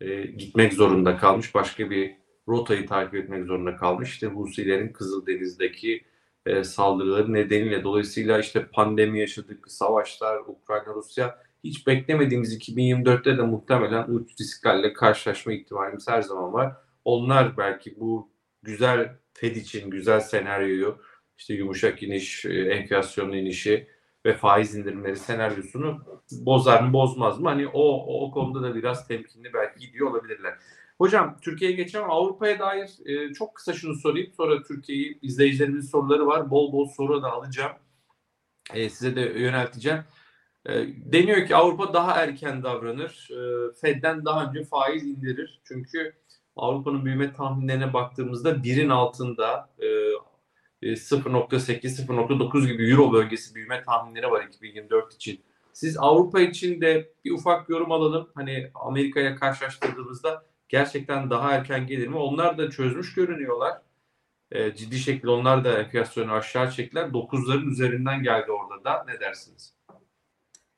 [0.00, 1.54] e, gitmek zorunda kalmış.
[1.54, 2.16] Başka bir
[2.48, 4.10] rotayı takip etmek zorunda kalmış.
[4.10, 6.04] İşte Husilerin Kızıldeniz'deki
[6.46, 14.04] e, saldırıları nedeniyle dolayısıyla işte pandemi yaşadık, savaşlar, Ukrayna, Rusya hiç beklemediğimiz 2024'te de muhtemelen
[14.08, 16.76] uç risklerle karşılaşma ihtimalimiz her zaman var.
[17.04, 18.30] Onlar belki bu
[18.62, 20.98] güzel Fed için güzel senaryoyu
[21.38, 23.88] işte yumuşak iniş, e, enflasyonun inişi
[24.26, 27.48] ve faiz indirimleri senaryosunu bozar mı bozmaz mı?
[27.48, 30.54] Hani o, o konuda da biraz temkinli belki gidiyor olabilirler.
[30.98, 32.10] Hocam Türkiye'ye geçeceğim.
[32.10, 34.32] Avrupa'ya dair e, çok kısa şunu sorayım.
[34.36, 36.50] Sonra Türkiye'yi izleyicilerimizin soruları var.
[36.50, 37.72] Bol bol soru da alacağım.
[38.74, 40.00] E, size de yönelteceğim.
[40.66, 40.72] E,
[41.12, 43.28] deniyor ki Avrupa daha erken davranır.
[43.30, 45.60] E, Fed'den daha önce faiz indirir.
[45.64, 46.12] Çünkü
[46.56, 49.86] Avrupa'nın büyüme tahminlerine baktığımızda birin altında e,
[50.82, 55.40] 0.8-0.9 e, gibi Euro bölgesi büyüme tahminleri var 2024 için.
[55.72, 58.30] Siz Avrupa için de bir ufak yorum alalım.
[58.34, 62.16] Hani Amerika'ya karşılaştırdığımızda gerçekten daha erken gelir mi?
[62.16, 63.78] Onlar da çözmüş görünüyorlar.
[64.76, 67.04] Ciddi şekilde onlar da enflasyonu aşağı çektiler.
[67.06, 69.04] 9'ların üzerinden geldi orada da.
[69.08, 69.79] Ne dersiniz?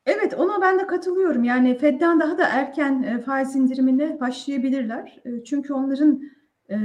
[0.05, 1.43] Evet, ona ben de katılıyorum.
[1.43, 5.21] Yani Fed'den daha da erken e, faiz indirimine başlayabilirler.
[5.25, 6.23] E, çünkü onların
[6.69, 6.77] e,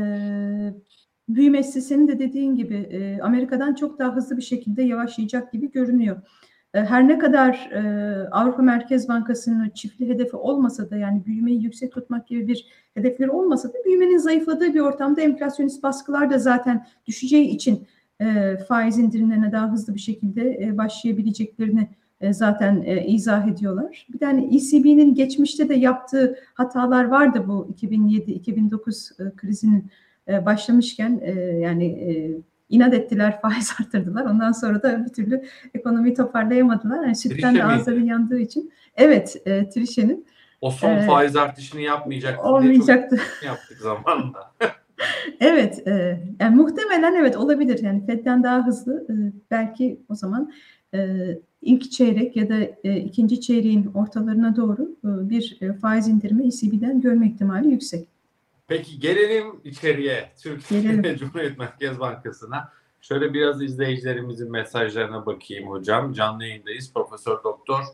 [1.29, 6.23] büyümesi senin de dediğin gibi e, Amerika'dan çok daha hızlı bir şekilde yavaşlayacak gibi görünüyor.
[6.75, 7.83] E, her ne kadar e,
[8.31, 13.69] Avrupa Merkez Bankası'nın çiftli hedefi olmasa da yani büyümeyi yüksek tutmak gibi bir hedefleri olmasa
[13.69, 17.87] da büyümenin zayıfladığı bir ortamda enflasyonist baskılar da zaten düşeceği için
[18.21, 21.89] e, faiz indirimlerine daha hızlı bir şekilde e, başlayabileceklerini
[22.31, 24.07] zaten e, izah ediyorlar.
[24.13, 29.91] Bir tane ECB'nin geçmişte de yaptığı hatalar vardı bu 2007-2009 e, krizinin
[30.47, 31.21] başlamışken
[31.61, 31.87] yani
[32.69, 34.25] inat ettiler, faiz arttırdılar.
[34.25, 35.43] Ondan sonra da bir türlü
[35.75, 37.05] ekonomiyi toparlayamadılar.
[37.05, 38.73] Yani sütten de ağızları yandığı için.
[38.97, 40.27] Evet, e, Trişe'nin.
[40.61, 43.17] O son e, faiz artışını yapmayacaktı olmayacaktı.
[43.17, 44.39] diye çok yaptık zamanında.
[45.41, 47.83] evet, e, yani muhtemelen evet olabilir.
[47.83, 49.15] Yani Fed'den daha hızlı e,
[49.51, 50.78] belki o zaman e,
[51.63, 57.01] ilk çeyrek ya da e, ikinci çeyreğin ortalarına doğru e, bir e, faiz indirimi ECB'den
[57.01, 58.09] görme ihtimali yüksek.
[58.67, 60.33] Peki gelelim içeriye.
[60.43, 61.17] Türkiye gelelim.
[61.19, 62.73] Cumhuriyet Merkez Bankası'na.
[63.01, 66.13] Şöyle biraz izleyicilerimizin mesajlarına bakayım hocam.
[66.13, 66.93] Canlı yayındayız.
[66.93, 67.85] Profesör Doktor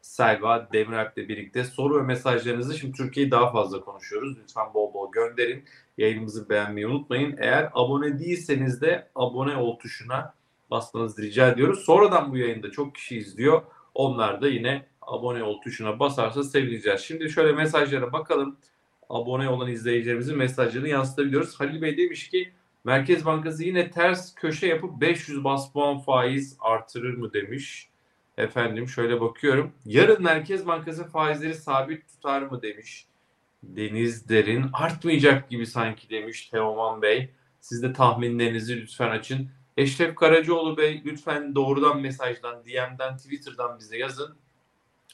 [0.00, 4.38] Selva Demiralp'le birlikte soru ve mesajlarınızı şimdi Türkiye'yi daha fazla konuşuyoruz.
[4.42, 5.64] Lütfen bol bol gönderin.
[5.98, 7.36] Yayınımızı beğenmeyi unutmayın.
[7.38, 10.34] Eğer abone değilseniz de abone ol tuşuna
[10.72, 11.84] basmanızı rica ediyoruz.
[11.84, 13.62] Sonradan bu yayında çok kişi izliyor.
[13.94, 17.00] Onlar da yine abone ol tuşuna basarsa sevineceğiz.
[17.00, 18.56] Şimdi şöyle mesajlara bakalım.
[19.08, 21.60] Abone olan izleyicilerimizin mesajlarını yansıtabiliyoruz.
[21.60, 22.52] Halil Bey demiş ki
[22.84, 27.88] Merkez Bankası yine ters köşe yapıp 500 bas puan faiz artırır mı demiş.
[28.38, 29.72] Efendim şöyle bakıyorum.
[29.84, 33.06] Yarın Merkez Bankası faizleri sabit tutar mı demiş.
[33.62, 37.30] Deniz Derin artmayacak gibi sanki demiş Teoman Bey.
[37.60, 39.50] Siz de tahminlerinizi lütfen açın.
[39.76, 44.34] Eşref Karacaoğlu Bey lütfen doğrudan mesajdan, DM'den, Twitter'dan bize yazın.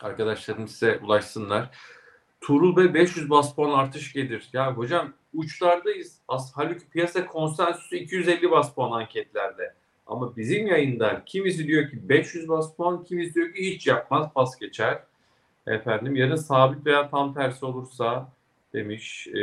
[0.01, 1.71] Arkadaşlarım size ulaşsınlar.
[2.41, 4.49] Tuğrul Bey 500 bas puan artış gelir.
[4.53, 6.19] Ya hocam uçlardayız.
[6.29, 9.75] As halbuki piyasa konsensüsü 250 bas puan anketlerde.
[10.07, 14.59] Ama bizim yayında kimisi diyor ki 500 bas puan, kimisi diyor ki hiç yapmaz, pas
[14.59, 15.03] geçer.
[15.67, 18.33] Efendim yarın sabit veya tam tersi olursa
[18.73, 19.27] demiş.
[19.27, 19.41] Ee,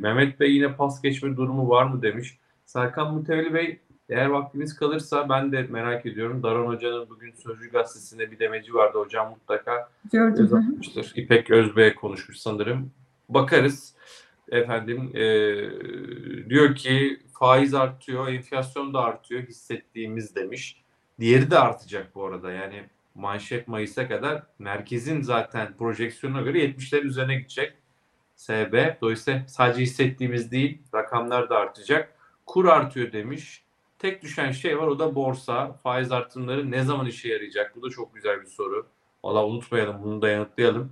[0.00, 2.38] Mehmet Bey yine pas geçme durumu var mı demiş.
[2.64, 3.80] Serkan Müteveli Bey
[4.12, 6.42] eğer vaktimiz kalırsa ben de merak ediyorum.
[6.42, 8.98] Daron Hoca'nın bugün Sözcü Gazetesi'nde bir demeci vardı.
[8.98, 10.48] Hocam mutlaka Gördüm.
[10.52, 11.12] yazmıştır.
[11.16, 12.90] İpek Özbey konuşmuş sanırım.
[13.28, 13.94] Bakarız.
[14.48, 15.24] Efendim e,
[16.48, 20.82] diyor ki faiz artıyor, enflasyon da artıyor hissettiğimiz demiş.
[21.20, 22.52] Diğeri de artacak bu arada.
[22.52, 27.74] Yani manşet Mayıs'a kadar merkezin zaten projeksiyonuna göre 70'lerin üzerine gidecek.
[28.36, 29.00] SB.
[29.00, 32.14] Dolayısıyla sadece hissettiğimiz değil rakamlar da artacak.
[32.46, 33.61] Kur artıyor demiş.
[34.02, 35.72] Tek düşen şey var o da borsa.
[35.72, 37.76] Faiz artımları ne zaman işe yarayacak?
[37.76, 38.86] Bu da çok güzel bir soru.
[39.24, 40.90] Valla unutmayalım bunu da yanıtlayalım.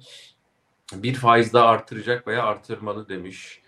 [0.95, 3.63] Bir faiz daha artıracak veya artırmalı demiş.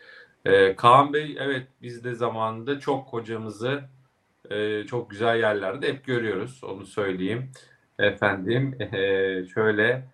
[0.45, 3.83] Ee, Kaan Bey evet biz de zamanında çok hocamızı
[4.51, 6.65] e, çok güzel yerlerde hep görüyoruz.
[6.65, 7.51] Onu söyleyeyim.
[7.99, 8.97] Efendim e,
[9.55, 10.09] şöyle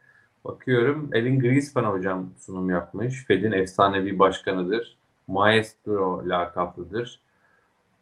[0.45, 1.11] bakıyorum.
[1.13, 3.25] Elin Greenspan hocam sunum yapmış.
[3.25, 4.99] Fed'in efsanevi başkanıdır.
[5.27, 7.28] Maestro lakaplıdır.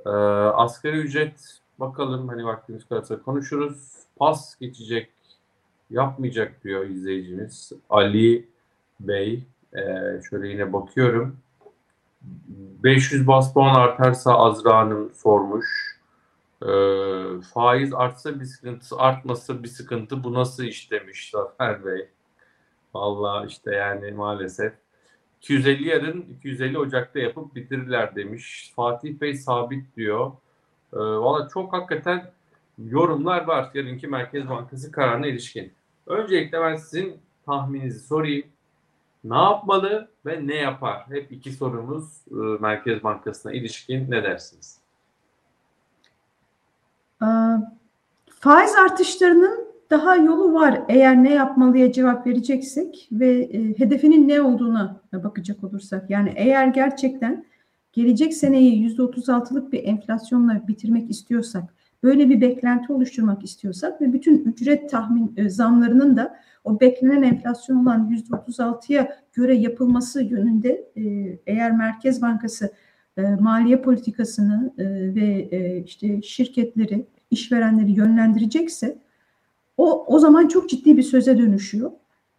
[0.07, 3.93] Ee, asgari ücret bakalım hani vaktimiz kalırsa konuşuruz.
[4.17, 5.11] Pas geçecek
[5.91, 7.73] yapmayacak diyor izleyicimiz.
[7.91, 8.49] Ali
[9.01, 9.45] Bey
[9.77, 11.37] ee, şöyle yine bakıyorum.
[12.83, 15.67] 500 bas puan artarsa Azra Hanım sormuş.
[16.63, 20.25] Ee, faiz artsa bir sıkıntı, artmasa bir sıkıntı.
[20.25, 22.09] Bu nasıl iş demiş Zafer Bey.
[22.95, 24.73] Vallahi işte yani maalesef.
[25.43, 28.73] 250 yarın 250 Ocak'ta yapıp bitirirler demiş.
[28.77, 30.33] Fatih Bey sabit diyor.
[30.93, 32.31] Ee, Valla çok hakikaten
[32.79, 35.73] yorumlar var yarınki Merkez Bankası kararına ilişkin.
[36.07, 38.47] Öncelikle ben sizin tahmininizi sorayım.
[39.25, 41.05] Ne yapmalı ve ne yapar?
[41.09, 44.79] Hep iki sorumuz e, Merkez Bankası'na ilişkin ne dersiniz?
[48.41, 55.01] Faiz artışlarının daha yolu var eğer ne yapmalıya cevap vereceksek ve e, hedefinin ne olduğuna
[55.13, 56.11] bakacak olursak.
[56.11, 57.45] Yani eğer gerçekten
[57.93, 64.91] gelecek seneyi %36'lık bir enflasyonla bitirmek istiyorsak, böyle bir beklenti oluşturmak istiyorsak ve bütün ücret
[64.91, 71.03] tahmin e, zamlarının da o beklenen enflasyon olan %36'ya göre yapılması yönünde e,
[71.47, 72.73] eğer Merkez Bankası
[73.17, 78.99] e, maliye politikasını e, ve e, işte şirketleri, işverenleri yönlendirecekse
[79.77, 81.91] o, o zaman çok ciddi bir söze dönüşüyor.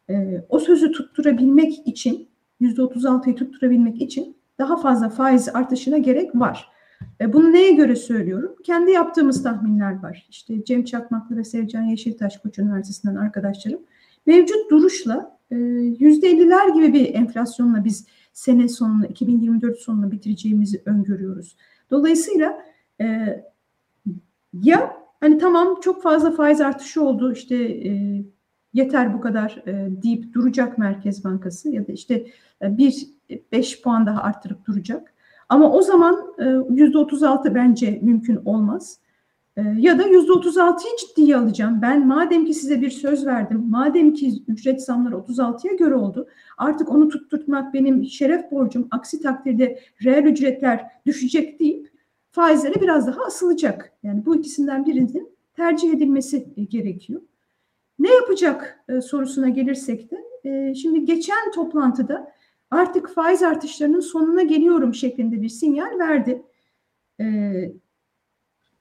[0.09, 2.27] E, o sözü tutturabilmek için,
[2.61, 6.69] %36'yı tutturabilmek için daha fazla faiz artışına gerek var.
[7.21, 8.55] E, bunu neye göre söylüyorum?
[8.63, 10.27] Kendi yaptığımız tahminler var.
[10.29, 13.79] İşte Cem Çakmaklı ve Sevcan Yeşiltaş Koç Üniversitesi'nden arkadaşlarım.
[14.25, 21.55] Mevcut duruşla e, %50'ler gibi bir enflasyonla biz sene sonunu, 2024 sonunu bitireceğimizi öngörüyoruz.
[21.91, 22.65] Dolayısıyla
[23.01, 23.05] e,
[24.53, 28.23] ya hani tamam çok fazla faiz artışı oldu işte e,
[28.73, 32.27] yeter bu kadar e, deyip duracak Merkez Bankası ya da işte
[32.61, 33.07] e, bir
[33.51, 35.13] beş puan daha arttırıp duracak.
[35.49, 36.35] Ama o zaman
[36.69, 38.99] yüzde otuz altı bence mümkün olmaz.
[39.57, 41.79] E, ya da yüzde otuz altıyı ciddiye alacağım.
[41.81, 46.27] Ben madem ki size bir söz verdim, madem ki ücret zamları 36'ya göre oldu,
[46.57, 48.87] artık onu tutturtmak benim şeref borcum.
[48.91, 51.89] Aksi takdirde reel ücretler düşecek deyip
[52.37, 53.91] faizlere biraz daha asılacak.
[54.03, 57.21] Yani bu ikisinden birinin tercih edilmesi e, gerekiyor.
[57.99, 62.31] Ne yapacak e, sorusuna gelirsek de e, şimdi geçen toplantıda
[62.71, 66.43] artık faiz artışlarının sonuna geliyorum şeklinde bir sinyal verdi.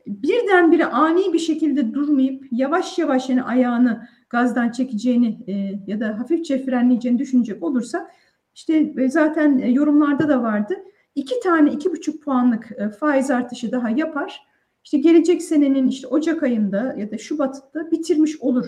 [0.06, 5.38] Birdenbire ani bir şekilde durmayıp yavaş yavaş yani ayağını gazdan çekeceğini
[5.86, 8.10] ya da hafifçe frenleyeceğini düşünecek olursak
[8.54, 10.74] işte zaten yorumlarda da vardı.
[11.16, 14.46] İki tane iki buçuk puanlık e, faiz artışı daha yapar.
[14.84, 18.66] İşte gelecek senenin işte Ocak ayında ya da Şubat'ta bitirmiş olur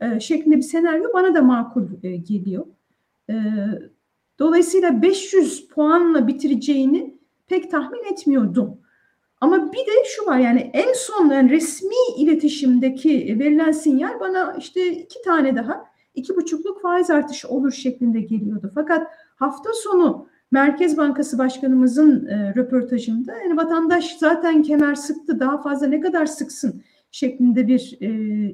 [0.00, 2.66] e, şeklinde bir senaryo bana da makul e, geliyor.
[4.38, 8.80] Dolayısıyla 500 puanla bitireceğini pek tahmin etmiyordum.
[9.40, 14.92] Ama bir de şu var yani en son yani resmi iletişimdeki verilen sinyal bana işte
[14.92, 15.84] iki tane daha
[16.14, 18.70] iki buçukluk faiz artışı olur şeklinde geliyordu.
[18.74, 25.86] Fakat hafta sonu Merkez Bankası Başkanımızın e, röportajında yani vatandaş zaten kemer sıktı daha fazla
[25.86, 28.08] ne kadar sıksın şeklinde bir e,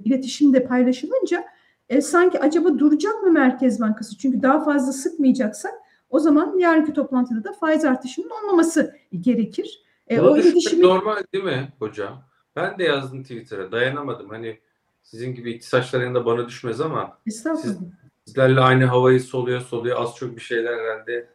[0.04, 1.44] iletişimde paylaşılınca
[1.88, 4.18] e, sanki acaba duracak mı Merkez Bankası?
[4.18, 5.74] Çünkü daha fazla sıkmayacaksak
[6.10, 9.80] o zaman yarınki toplantıda da faiz artışının olmaması gerekir.
[10.08, 10.82] E, o iletişimi...
[10.82, 12.22] normal değil mi hocam?
[12.56, 14.28] Ben de yazdım Twitter'a dayanamadım.
[14.28, 14.58] Hani
[15.02, 17.78] sizin gibi iktisatçılar yanında bana düşmez ama siz,
[18.24, 21.28] sizlerle aynı havayı soluyor soluyor az çok bir şeyler herhalde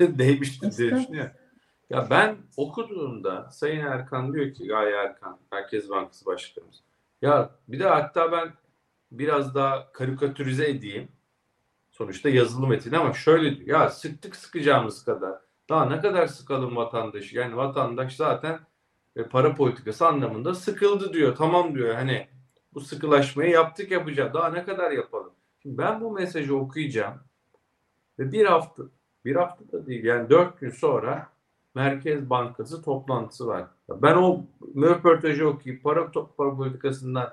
[0.18, 1.32] değmiştir diye düşünüyorum.
[1.90, 6.82] Ya ben okuduğumda Sayın Erkan diyor ki Gaye Erkan, Merkez Bankası Başkanımız.
[7.22, 8.52] Ya bir de hatta ben
[9.12, 11.08] biraz daha karikatürize edeyim.
[11.90, 13.80] Sonuçta yazılı metin ama şöyle diyor.
[13.80, 15.38] Ya sıktık sıkacağımız kadar.
[15.68, 17.36] Daha ne kadar sıkalım vatandaşı?
[17.36, 18.60] Yani vatandaş zaten
[19.16, 21.36] e, para politikası anlamında sıkıldı diyor.
[21.36, 21.94] Tamam diyor.
[21.94, 22.28] Hani
[22.74, 24.34] bu sıkılaşmayı yaptık yapacağız.
[24.34, 25.32] Daha ne kadar yapalım?
[25.62, 27.20] Şimdi ben bu mesajı okuyacağım
[28.18, 28.82] ve bir hafta
[29.26, 31.26] bir hafta da değil yani dört gün sonra
[31.74, 33.64] Merkez Bankası toplantısı var.
[34.02, 34.44] Ben o
[34.76, 37.28] röportajı okuyup para, para politikasından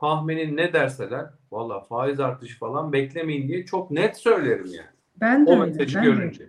[0.00, 4.86] tahminin ne derseler valla faiz artışı falan beklemeyin diye çok net söylerim yani.
[5.20, 5.64] Ben de o öyle.
[5.64, 6.44] mesajı ben görünce.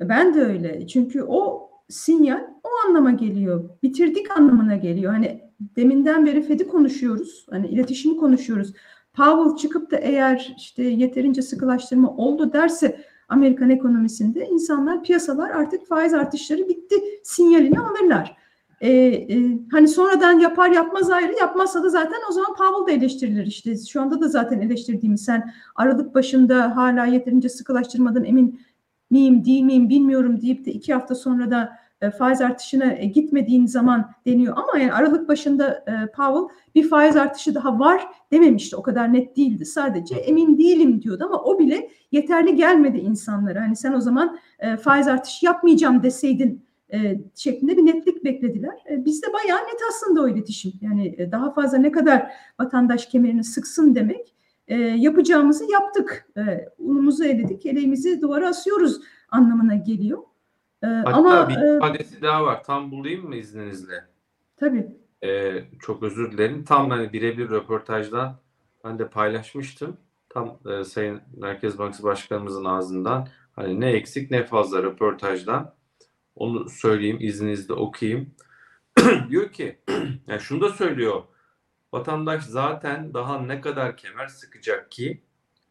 [0.00, 0.08] De.
[0.08, 0.86] Ben de öyle.
[0.86, 3.70] Çünkü o sinyal o anlama geliyor.
[3.82, 5.12] Bitirdik anlamına geliyor.
[5.12, 7.46] Hani deminden beri Fed'i konuşuyoruz.
[7.50, 8.72] Hani iletişimi konuşuyoruz.
[9.12, 16.14] Powell çıkıp da eğer işte yeterince sıkılaştırma oldu derse Amerikan ekonomisinde insanlar piyasalar artık faiz
[16.14, 18.36] artışları bitti sinyalini alırlar.
[18.80, 23.46] Ee, e, hani sonradan yapar yapmaz ayrı yapmazsa da zaten o zaman Powell da eleştirilir
[23.46, 28.60] işte şu anda da zaten eleştirdiğimiz sen Aralık başında hala yeterince sıkılaştırmadan emin
[29.10, 33.66] miyim değil miyim bilmiyorum deyip de iki hafta sonra da e, faiz artışına e, gitmediğin
[33.66, 38.76] zaman deniyor ama yani Aralık başında e, Powell bir faiz artışı daha var dememişti.
[38.76, 39.64] O kadar net değildi.
[39.64, 43.60] Sadece emin değilim diyordu ama o bile yeterli gelmedi insanlara.
[43.60, 44.38] Hani sen o zaman
[44.80, 46.64] faiz artışı yapmayacağım deseydin
[47.34, 48.84] şeklinde bir netlik beklediler.
[48.90, 50.72] Bizde bayağı net aslında o iletişim.
[50.80, 54.34] Yani daha fazla ne kadar vatandaş kemerini sıksın demek.
[54.96, 56.32] Yapacağımızı yaptık.
[56.78, 60.18] Unumuzu eledik, eleğimizi duvara asıyoruz anlamına geliyor.
[60.84, 62.64] Ee, Hatta ama bir e, ifadesi daha var.
[62.64, 64.04] Tam bulayım mı izninizle?
[64.56, 64.86] Tabii.
[65.24, 66.64] Ee, çok özür dilerim.
[66.64, 68.40] Tam hani birebir röportajdan
[68.84, 69.96] ben de paylaşmıştım.
[70.28, 75.74] Tam e, Sayın Merkez Bankası Başkanımızın ağzından hani ne eksik ne fazla röportajdan
[76.34, 78.34] onu söyleyeyim izninizle okuyayım.
[79.28, 79.78] diyor ki
[80.26, 81.22] yani şunu da söylüyor.
[81.92, 85.22] Vatandaş zaten daha ne kadar kemer sıkacak ki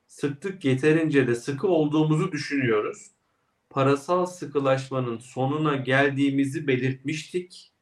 [0.08, 3.12] sıktık yeterince de sıkı olduğumuzu düşünüyoruz
[3.70, 7.74] parasal sıkılaşmanın sonuna geldiğimizi belirtmiştik.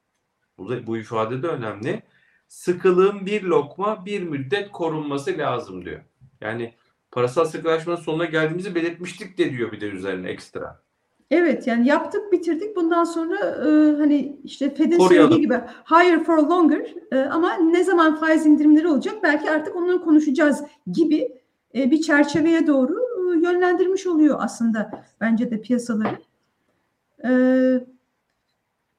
[0.58, 2.04] Bu, da, bu ifade de önemli.
[2.48, 6.02] Sıkılığın bir lokma bir müddet korunması lazım diyor.
[6.42, 6.74] Yani
[7.12, 10.82] parasal sıkılaşmanın sonuna geldiğimizi belirtmiştik de diyor bir de üzerine ekstra.
[11.32, 15.54] Evet yani yaptık bitirdik bundan sonra e, hani işte Fed'in söylediği gibi
[15.92, 21.30] higher for longer e, ama ne zaman faiz indirimleri olacak belki artık onları konuşacağız gibi
[21.76, 23.07] e, bir çerçeveye doğru
[23.44, 26.18] yönlendirmiş oluyor aslında bence de piyasaları.
[27.26, 27.86] Ee,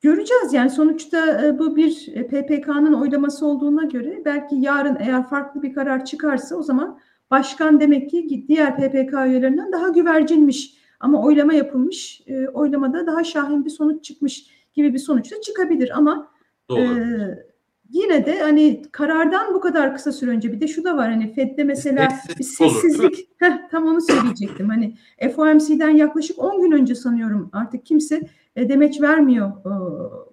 [0.01, 5.63] göreceğiz yani sonuçta e, bu bir e, PPK'nın oylaması olduğuna göre belki yarın eğer farklı
[5.63, 6.99] bir karar çıkarsa o zaman
[7.31, 13.65] başkan demek ki diğer PPK üyelerinden daha güvercinmiş ama oylama yapılmış e, oylamada daha şahin
[13.65, 16.29] bir sonuç çıkmış gibi bir sonuç da çıkabilir ama
[16.69, 16.81] Doğru.
[16.81, 17.48] E,
[17.89, 21.35] yine de hani karardan bu kadar kısa süre önce bir de şu da var hani
[21.35, 24.69] Fed'de mesela bir sessizlik heh, tam onu söyleyecektim.
[24.69, 24.97] Hani
[25.37, 28.21] FOMC'den yaklaşık 10 gün önce sanıyorum artık kimse
[28.57, 29.73] e, demeç vermiyor e,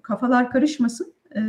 [0.01, 1.13] kafalar karışmasın.
[1.35, 1.41] E,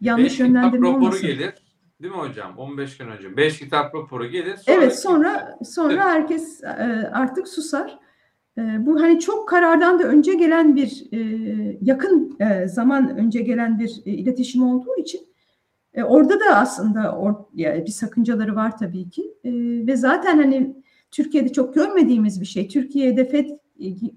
[0.00, 1.26] yanlış Beş yönlendirme olmasın.
[1.26, 1.54] gelir.
[2.02, 2.58] Değil mi hocam?
[2.58, 3.36] 15 gün önce.
[3.36, 4.56] 5 kitap raporu gelir.
[4.56, 7.98] Sonra evet sonra sonra herkes e, artık susar.
[8.60, 11.18] Ee, bu hani çok karardan da önce gelen bir e,
[11.82, 15.20] yakın e, zaman önce gelen bir e, iletişim olduğu için
[16.04, 19.34] orada da aslında or, yani bir sakıncaları var tabii ki
[19.86, 20.76] ve zaten hani
[21.10, 22.68] Türkiye'de çok görmediğimiz bir şey.
[22.68, 23.48] Türkiye'de FED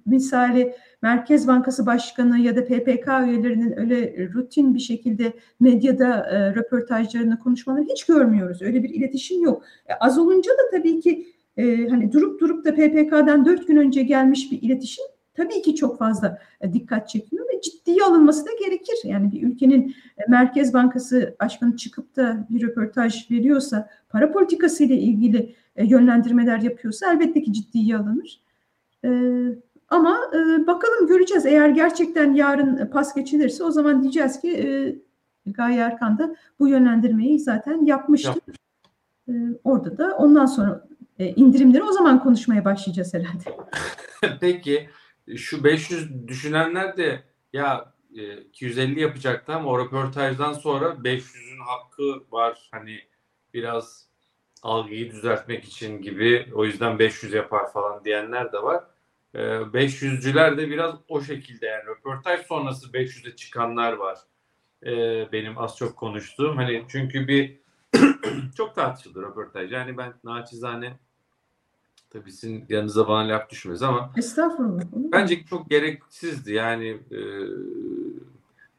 [0.06, 7.40] misali Merkez Bankası Başkanı ya da PPK üyelerinin öyle rutin bir şekilde medyada e, röportajlarını
[7.40, 8.62] konuşmalarını hiç görmüyoruz.
[8.62, 9.64] Öyle bir iletişim yok.
[9.90, 14.04] E, az olunca da tabii ki e, hani durup durup da PPK'dan dört gün önce
[14.04, 18.96] gelmiş bir iletişim tabii ki çok fazla e, dikkat çekiyor ve ciddiye alınması da gerekir.
[19.04, 24.98] Yani bir ülkenin e, Merkez Bankası başkanı çıkıp da bir röportaj veriyorsa, para politikası ile
[24.98, 28.42] ilgili e, yönlendirmeler yapıyorsa elbette ki ciddiye alınır.
[29.06, 29.10] E,
[29.90, 30.20] ama
[30.68, 31.46] bakalım göreceğiz.
[31.46, 35.04] Eğer gerçekten yarın pas geçilirse o zaman diyeceğiz ki
[35.46, 38.28] Gaye Erkan da bu yönlendirmeyi zaten yapmıştı.
[38.28, 38.58] Yapmış.
[39.28, 39.34] E,
[39.64, 40.88] orada da ondan sonra
[41.20, 43.58] e, indirimleri o zaman konuşmaya başlayacağız herhalde.
[44.42, 44.90] Peki
[45.36, 47.94] şu 500 düşünenler de ya
[48.50, 52.70] 250 e, yapacaktı ama o röportajdan sonra 500'ün hakkı var.
[52.72, 53.00] Hani
[53.54, 54.08] biraz
[54.64, 58.84] algıyı düzeltmek için gibi o yüzden 500 yapar falan diyenler de var.
[59.36, 64.18] 500'cüler ee, de biraz o şekilde yani röportaj sonrası 500'e çıkanlar var.
[64.86, 66.58] Ee, benim az çok konuştuğum.
[66.58, 67.60] Hani çünkü bir
[68.58, 69.72] çok tartışıldı röportaj.
[69.72, 71.00] Yani ben naçizane
[72.14, 74.84] tabii sizin yanınıza bana laf düşmez ama Estağfurullah.
[74.94, 76.54] Bence çok gereksizdi.
[76.54, 77.20] Yani e,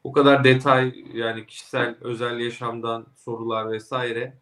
[0.03, 4.37] o kadar detay yani kişisel özel yaşamdan sorular vesaire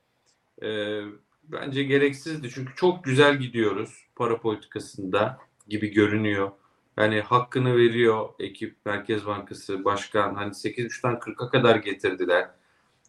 [0.64, 1.00] e,
[1.44, 2.50] bence gereksizdi.
[2.50, 5.38] Çünkü çok güzel gidiyoruz para politikasında
[5.68, 6.52] gibi görünüyor.
[6.98, 10.36] Yani hakkını veriyor ekip, Merkez Bankası, başkan.
[10.36, 12.50] Hani 8.5'tan 40'a kadar getirdiler.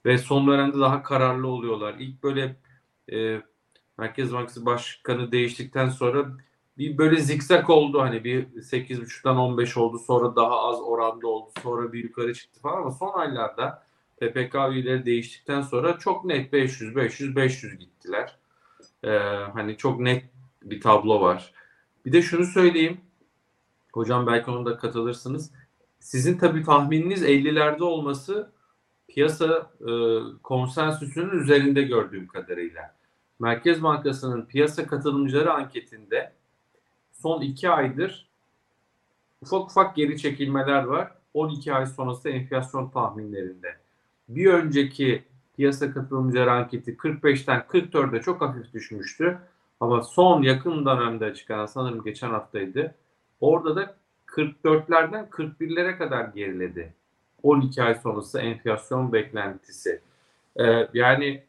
[0.04, 1.94] Ve son dönemde daha kararlı oluyorlar.
[1.98, 2.56] İlk böyle
[3.12, 3.42] e,
[3.98, 6.26] Merkez Bankası Başkanı değiştikten sonra
[6.78, 8.00] bir böyle zikzak oldu.
[8.00, 9.98] Hani bir 8.5'tan 15 oldu.
[9.98, 11.50] Sonra daha az oranda oldu.
[11.62, 12.76] Sonra bir yukarı çıktı falan.
[12.76, 13.84] Ama son aylarda
[14.16, 18.36] PPK üyeleri değiştikten sonra çok net 500, 500, 500 gittiler.
[19.04, 19.10] Ee,
[19.54, 20.24] hani çok net
[20.62, 21.52] bir tablo var.
[22.06, 23.00] Bir de şunu söyleyeyim.
[23.92, 25.50] Hocam belki onu da katılırsınız.
[26.00, 28.52] Sizin tabii tahmininiz 50'lerde olması
[29.08, 29.92] piyasa e,
[30.42, 32.94] konsensüsünün üzerinde gördüğüm kadarıyla.
[33.40, 36.32] Merkez Bankası'nın piyasa katılımcıları anketinde
[37.12, 38.28] son iki aydır
[39.42, 41.12] ufak ufak geri çekilmeler var.
[41.34, 43.76] 12 ay sonrası enflasyon tahminlerinde.
[44.28, 45.24] Bir önceki
[45.56, 49.38] piyasa katılımcıları anketi 45'ten 44'e çok hafif düşmüştü.
[49.80, 52.94] Ama son yakın dönemde çıkan sanırım geçen haftaydı.
[53.40, 56.92] Orada da 44'lerden 41'lere kadar geriledi.
[57.42, 60.00] 12 ay sonrası enflasyon beklentisi.
[60.60, 61.42] Ee, yani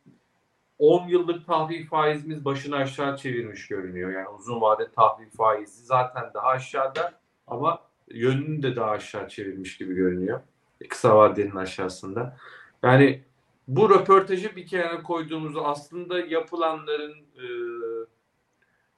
[0.79, 4.11] 10 yıllık tahvil faizimiz başını aşağı çevirmiş görünüyor.
[4.11, 7.13] Yani uzun vade tahvil faizi zaten daha aşağıda
[7.47, 10.41] ama yönünü de daha aşağı çevirmiş gibi görünüyor.
[10.89, 12.37] Kısa vadenin aşağısında.
[12.83, 13.23] Yani
[13.67, 17.45] bu röportajı bir kenara koyduğumuzda aslında yapılanların e,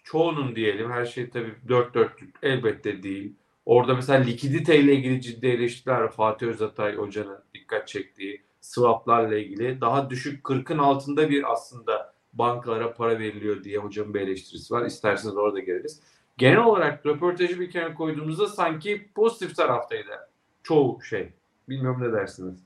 [0.04, 3.34] çoğunun diyelim her şey tabii dört dörtlük elbette değil.
[3.66, 10.10] Orada mesela likidite ile ilgili ciddi eleştiriler Fatih Özatay hocanın dikkat çektiği swaplarla ilgili daha
[10.10, 14.86] düşük 40'ın altında bir aslında bankalara para veriliyor diye hocamın bir eleştirisi var.
[14.86, 16.02] İsterseniz orada geliriz.
[16.38, 20.30] Genel olarak röportajı bir kenara koyduğumuzda sanki pozitif taraftaydı
[20.64, 21.34] çoğu şey.
[21.70, 22.60] Bilmiyorum ne dersiniz?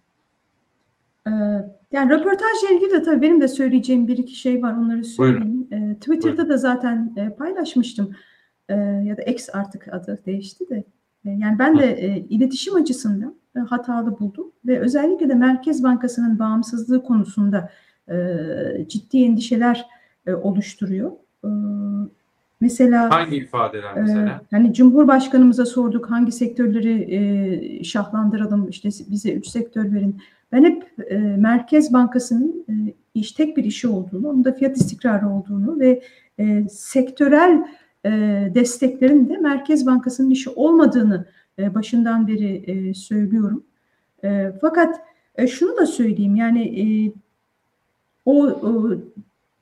[1.28, 1.32] Ee,
[1.91, 5.68] yani röportajla ilgili de tabii benim de söyleyeceğim bir iki şey var onları söyleyeyim.
[5.72, 6.49] Ee, Twitter'da Buyurun.
[6.49, 8.16] da zaten e, paylaşmıştım.
[8.70, 10.84] Ee, ya da X artık adı değişti de.
[11.26, 16.39] E, yani ben de e, iletişim açısından e, hatalı buldum ve özellikle de Merkez Bankası'nın
[16.39, 17.69] bağımsızlığı konusunda
[18.09, 18.15] e,
[18.88, 19.86] ciddi endişeler
[20.28, 21.11] e, oluşturuyor.
[21.43, 21.49] E,
[22.61, 24.28] mesela hangi ifadeler e, mesela?
[24.28, 30.22] E, hani Cumhurbaşkanımıza sorduk hangi sektörleri e, şahlandıralım işte bize üç sektör verin.
[30.51, 32.74] Ben hep e, Merkez Bankası'nın e,
[33.13, 36.01] iş tek bir işi olduğunu, onun da fiyat istikrarı olduğunu ve
[36.39, 37.65] e, sektörel
[38.56, 41.26] desteklerin de Merkez Bankası'nın işi olmadığını
[41.60, 43.64] e, başından beri e, söylüyorum.
[44.24, 45.02] E, fakat
[45.36, 46.86] e, şunu da söyleyeyim yani e,
[48.26, 48.60] o,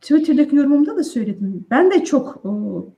[0.01, 1.65] Twitter'daki yorumumda da söyledim.
[1.71, 2.43] Ben de çok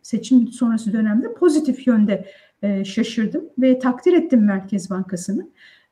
[0.02, 2.26] seçim sonrası dönemde pozitif yönde
[2.62, 5.48] e, şaşırdım ve takdir ettim Merkez Bankası'nı.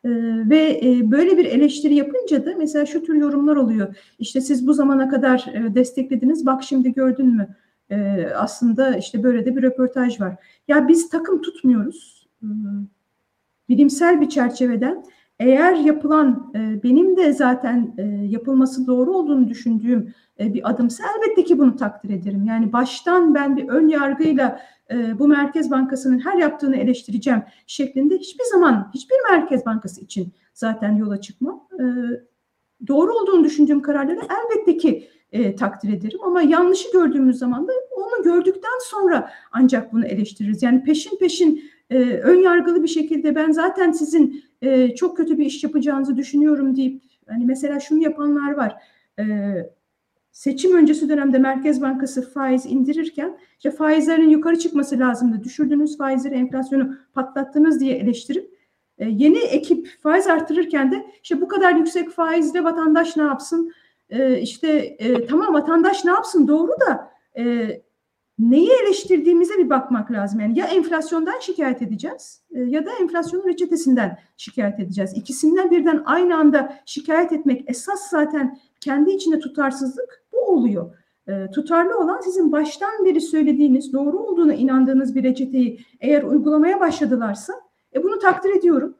[0.05, 0.09] Ee,
[0.49, 3.95] ve e, böyle bir eleştiri yapınca da mesela şu tür yorumlar oluyor.
[4.19, 7.55] İşte siz bu zamana kadar e, desteklediniz bak şimdi gördün mü?
[7.91, 10.35] E, aslında işte böyle de bir röportaj var.
[10.67, 12.27] Ya biz takım tutmuyoruz.
[12.43, 12.47] E,
[13.69, 15.03] bilimsel bir çerçeveden
[15.39, 21.43] eğer yapılan e, benim de zaten e, yapılması doğru olduğunu düşündüğüm e, bir adımsa elbette
[21.43, 22.45] ki bunu takdir ederim.
[22.45, 24.61] Yani baştan ben bir ön yargıyla
[24.91, 30.95] e, bu Merkez Bankası'nın her yaptığını eleştireceğim şeklinde hiçbir zaman hiçbir Merkez Bankası için zaten
[30.95, 31.67] yola çıkmam.
[31.79, 31.83] E,
[32.87, 38.23] doğru olduğunu düşündüğüm kararları elbette ki e, takdir ederim ama yanlışı gördüğümüz zaman da onu
[38.23, 40.63] gördükten sonra ancak bunu eleştiririz.
[40.63, 45.45] Yani peşin peşin e, ön yargılı bir şekilde ben zaten sizin e, çok kötü bir
[45.45, 48.75] iş yapacağınızı düşünüyorum deyip hani mesela şunu yapanlar var.
[49.19, 49.23] E,
[50.31, 55.43] seçim öncesi dönemde Merkez Bankası faiz indirirken işte faizlerin yukarı çıkması lazımdı.
[55.43, 58.59] Düşürdüğünüz faizleri enflasyonu patlattınız diye eleştirip
[58.97, 63.71] e, yeni ekip faiz arttırırken de işte bu kadar yüksek faizle vatandaş ne yapsın?
[64.09, 67.69] E, işte e, tamam vatandaş ne yapsın doğru da e,
[68.39, 70.39] neyi eleştirdiğimize bir bakmak lazım.
[70.39, 75.11] Yani ya enflasyondan şikayet edeceğiz e, ya da enflasyonun reçetesinden şikayet edeceğiz.
[75.15, 80.95] İkisinden birden aynı anda şikayet etmek esas zaten kendi içinde tutarsızlık bu oluyor.
[81.27, 87.53] E, tutarlı olan sizin baştan beri söylediğiniz, doğru olduğuna inandığınız bir reçeteyi eğer uygulamaya başladılarsa
[87.95, 88.95] e, bunu takdir ediyorum.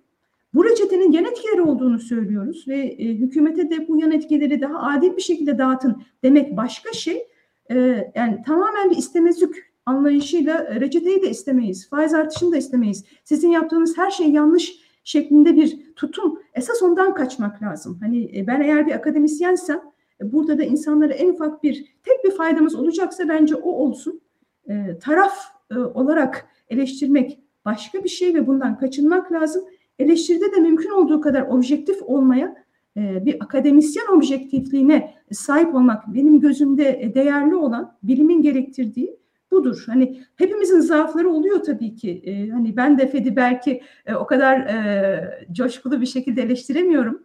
[0.54, 5.18] Bu reçetenin yan etkileri olduğunu söylüyoruz ve e, hükümete de bu yan etkileri daha adil
[5.18, 7.28] bir şekilde dağıtın demek başka şey.
[7.72, 7.76] E,
[8.16, 13.06] yani tamamen bir istemezlik anlayışıyla e, reçeteyi de istemeyiz, faiz artışını da istemeyiz.
[13.24, 16.40] Sizin yaptığınız her şey yanlış şeklinde bir tutum.
[16.54, 17.98] Esas ondan kaçmak lazım.
[18.02, 19.82] Hani e, ben eğer bir akademisyensem
[20.22, 24.22] e, burada da insanlara en ufak bir tek bir faydamız olacaksa bence o olsun.
[24.70, 25.34] E, taraf
[25.72, 29.64] e, olarak eleştirmek başka bir şey ve bundan kaçınmak lazım.
[30.00, 32.56] Eleştiride de mümkün olduğu kadar objektif olmaya,
[32.98, 39.20] e, bir akademisyen objektifliğine sahip olmak benim gözümde değerli olan, bilimin gerektirdiği
[39.52, 39.84] budur.
[39.86, 42.22] Hani hepimizin zaafları oluyor tabii ki.
[42.26, 47.24] E, hani ben de Fed'i belki e, o kadar e, coşkulu bir şekilde eleştiremiyorum.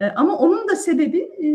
[0.00, 1.48] E, ama onun da sebebi e,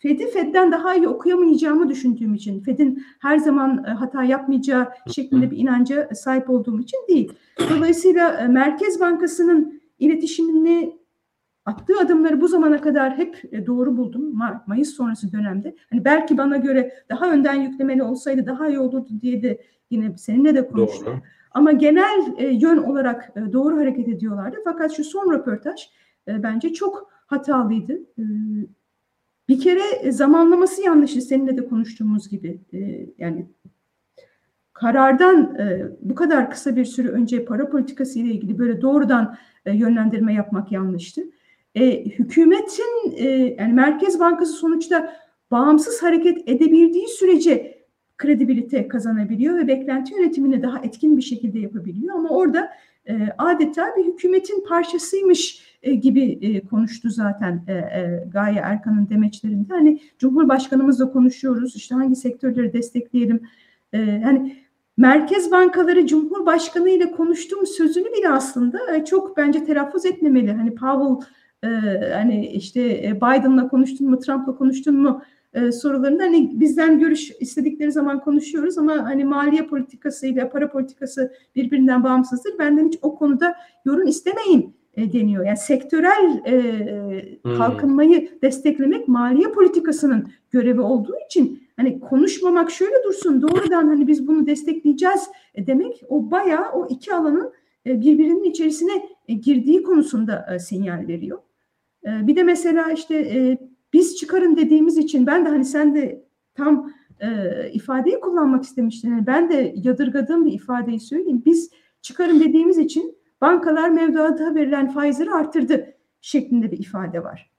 [0.00, 5.56] Fed'i Fed'den daha iyi okuyamayacağımı düşündüğüm için, Fed'in her zaman e, hata yapmayacağı şeklinde bir
[5.56, 7.32] inanca sahip olduğum için değil.
[7.70, 11.00] Dolayısıyla e, Merkez Bankası'nın iletişimini
[11.64, 15.76] attığı adımları bu zamana kadar hep e, doğru buldum Mart, Mayıs sonrası dönemde.
[15.90, 20.54] Hani belki bana göre daha önden yüklemeli olsaydı daha iyi olurdu diye de yine seninle
[20.54, 21.06] de konuştuk.
[21.06, 21.20] Doğru.
[21.50, 24.56] Ama genel e, yön olarak e, doğru hareket ediyorlardı.
[24.64, 25.88] Fakat şu son röportaj
[26.28, 27.98] e, bence çok hatalıydı.
[29.50, 32.60] E, bir kere zamanlaması yanlışı seninle de konuştuğumuz gibi.
[32.72, 33.46] E, yani
[34.72, 39.36] karardan e, bu kadar kısa bir süre önce para politikası ile ilgili böyle doğrudan
[39.66, 41.22] e, yönlendirme yapmak yanlıştı.
[41.74, 43.26] E, hükümetin e,
[43.58, 45.16] yani Merkez Bankası sonuçta
[45.50, 47.80] bağımsız hareket edebildiği sürece
[48.18, 52.14] kredibilite kazanabiliyor ve beklenti yönetimini daha etkin bir şekilde yapabiliyor.
[52.14, 52.70] Ama orada
[53.06, 57.64] e, adeta bir hükümetin parçasıymış e, gibi e, konuştu zaten
[58.32, 59.72] Gaye Erkan'ın demeçlerinde.
[59.72, 63.42] Hani Cumhurbaşkanımızla konuşuyoruz işte hangi sektörleri destekleyelim.
[63.92, 64.56] E, yani
[64.96, 70.52] Merkez bankaları Cumhurbaşkanı ile konuştuğum sözünü bile aslında çok bence telaffuz etmemeli.
[70.52, 71.26] Hani Powell
[71.62, 71.68] e,
[72.14, 72.80] hani işte
[73.16, 75.22] Biden'la konuştun mu, Trump'la konuştun mu
[75.54, 81.32] e, sorularında hani bizden görüş istedikleri zaman konuşuyoruz ama hani maliye politikası ile para politikası
[81.56, 82.58] birbirinden bağımsızdır.
[82.58, 85.46] Benden hiç o konuda yorum istemeyin e, deniyor.
[85.46, 86.54] Yani sektörel e,
[87.42, 87.56] hmm.
[87.56, 94.46] kalkınmayı desteklemek maliye politikasının görevi olduğu için hani konuşmamak şöyle dursun doğrudan hani biz bunu
[94.46, 97.52] destekleyeceğiz e, demek o bayağı o iki alanın
[97.86, 101.38] e, birbirinin içerisine e, girdiği konusunda sinyal veriyor.
[102.06, 103.58] Bir de mesela işte
[103.92, 106.24] biz çıkarın dediğimiz için ben de hani sen de
[106.54, 107.28] tam e,
[107.72, 109.10] ifadeyi kullanmak istemiştin.
[109.10, 111.42] Yani ben de yadırgadığım bir ifadeyi söyleyeyim.
[111.46, 111.70] Biz
[112.02, 117.50] çıkarın dediğimiz için bankalar mevduata verilen faizleri arttırdı şeklinde bir ifade var.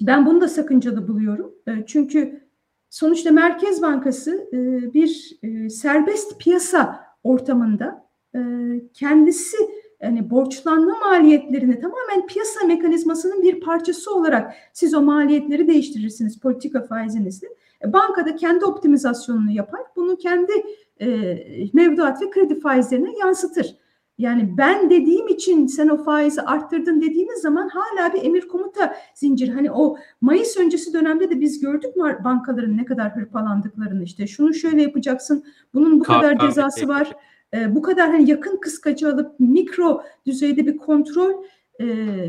[0.00, 1.54] Ben bunu da sakıncalı buluyorum.
[1.66, 2.44] E, çünkü
[2.90, 8.40] sonuçta Merkez Bankası e, bir e, serbest piyasa ortamında e,
[8.94, 9.56] kendisi
[10.04, 17.48] yani borçlanma maliyetlerini tamamen piyasa mekanizmasının bir parçası olarak siz o maliyetleri değiştirirsiniz politika faizinizle.
[17.84, 19.80] E, bankada kendi optimizasyonunu yapar.
[19.96, 20.52] Bunu kendi
[21.00, 21.38] e,
[21.72, 23.76] mevduat ve kredi faizlerine yansıtır.
[24.18, 29.48] Yani ben dediğim için sen o faizi arttırdın dediğiniz zaman hala bir emir komuta zincir.
[29.48, 34.26] Hani o Mayıs öncesi dönemde de biz gördük mü bankaların ne kadar hırpalandıklarını işte.
[34.26, 35.44] Şunu şöyle yapacaksın,
[35.74, 37.16] bunun bu kadar cezası var
[37.54, 41.44] e, bu kadar hani yakın kıskacı alıp mikro düzeyde bir kontrol
[41.80, 41.86] e,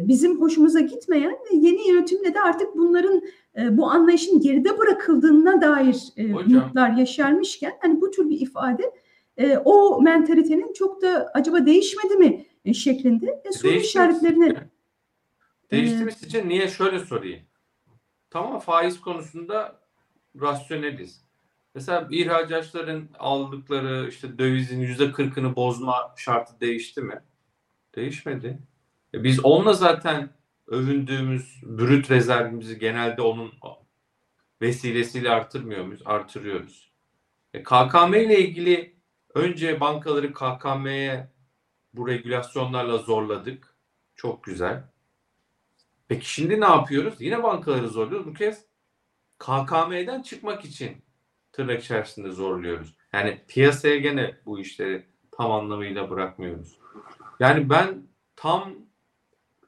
[0.08, 3.22] bizim hoşumuza gitmeyen ve yeni yönetimle de artık bunların
[3.58, 8.92] e, bu anlayışın geride bırakıldığına dair e, umutlar yaşarmışken hani bu tür bir ifade
[9.38, 14.56] e, o mentalitenin çok da acaba değişmedi mi e, şeklinde e, soru işaretlerini
[15.72, 16.48] Değişti mi sizce?
[16.48, 16.68] Niye?
[16.68, 17.42] Şöyle sorayım.
[18.30, 19.80] Tamam faiz konusunda
[20.42, 21.25] rasyoneliz.
[21.76, 27.22] Mesela ihracatçıların aldıkları işte dövizin yüzde kırkını bozma şartı değişti mi?
[27.96, 28.60] Değişmedi.
[29.14, 30.30] E biz onunla zaten
[30.68, 33.54] övündüğümüz brüt rezervimizi genelde onun
[34.62, 36.02] vesilesiyle artırmıyor muyuz?
[36.06, 36.92] Artırıyoruz.
[37.54, 38.96] E KKM ile ilgili
[39.34, 41.32] önce bankaları KKM'ye
[41.94, 43.76] bu regülasyonlarla zorladık.
[44.16, 44.84] Çok güzel.
[46.08, 47.16] Peki şimdi ne yapıyoruz?
[47.20, 48.28] Yine bankaları zorluyoruz.
[48.28, 48.66] Bu kez
[49.40, 51.05] KKM'den çıkmak için
[51.56, 52.96] tırnak içerisinde zorluyoruz.
[53.14, 56.80] Yani piyasaya gene bu işleri tam anlamıyla bırakmıyoruz.
[57.40, 58.76] Yani ben tam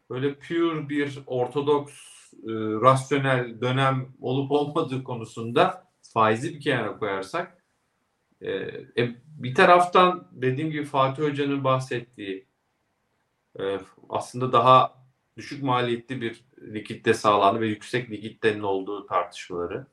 [0.09, 1.93] böyle pure bir ortodoks
[2.33, 7.63] e, rasyonel dönem olup olmadığı konusunda faizi bir kenara koyarsak
[8.41, 8.51] e,
[8.97, 12.47] e, bir taraftan dediğim gibi Fatih Hoca'nın bahsettiği
[13.59, 13.79] e,
[14.09, 15.07] aslında daha
[15.37, 19.87] düşük maliyetli bir likitte sağlandı ve yüksek likiditenin olduğu tartışmaları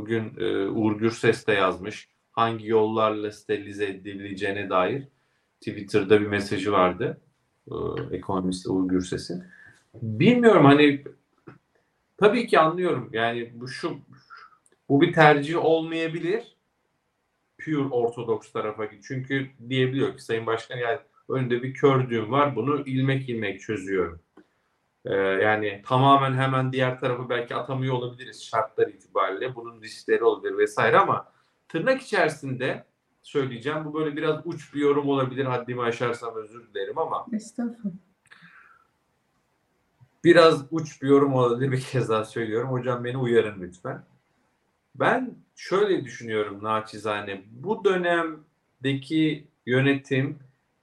[0.00, 2.08] Bugün e, Uğur Gürses de yazmış.
[2.32, 5.08] Hangi yollarla sterilize edilebileceğine dair
[5.60, 7.20] Twitter'da bir mesajı vardı.
[7.70, 7.74] E,
[8.16, 9.44] ekonomist Uğur Gürses'in.
[9.94, 11.04] Bilmiyorum hani
[12.16, 13.10] tabii ki anlıyorum.
[13.12, 13.98] Yani bu şu
[14.88, 16.56] bu bir tercih olmayabilir.
[17.64, 19.04] Pure ortodoks tarafa git.
[19.08, 20.98] Çünkü diyebiliyor ki Sayın Başkan yani
[21.28, 22.56] önünde bir kör düğüm var.
[22.56, 24.20] Bunu ilmek ilmek çözüyorum.
[25.04, 29.54] Ee, yani tamamen hemen diğer tarafı belki atamıyor olabiliriz şartlar itibariyle.
[29.54, 31.32] Bunun riskleri olabilir vesaire ama
[31.68, 32.84] tırnak içerisinde
[33.22, 33.84] söyleyeceğim.
[33.84, 35.44] Bu böyle biraz uç bir yorum olabilir.
[35.44, 37.94] Haddimi aşarsam özür dilerim ama Estağfurullah.
[40.24, 41.72] biraz uç bir yorum olabilir.
[41.72, 42.70] Bir kez daha söylüyorum.
[42.70, 44.04] Hocam beni uyarın lütfen.
[44.94, 47.42] Ben şöyle düşünüyorum naçizane.
[47.50, 50.38] Bu dönemdeki yönetim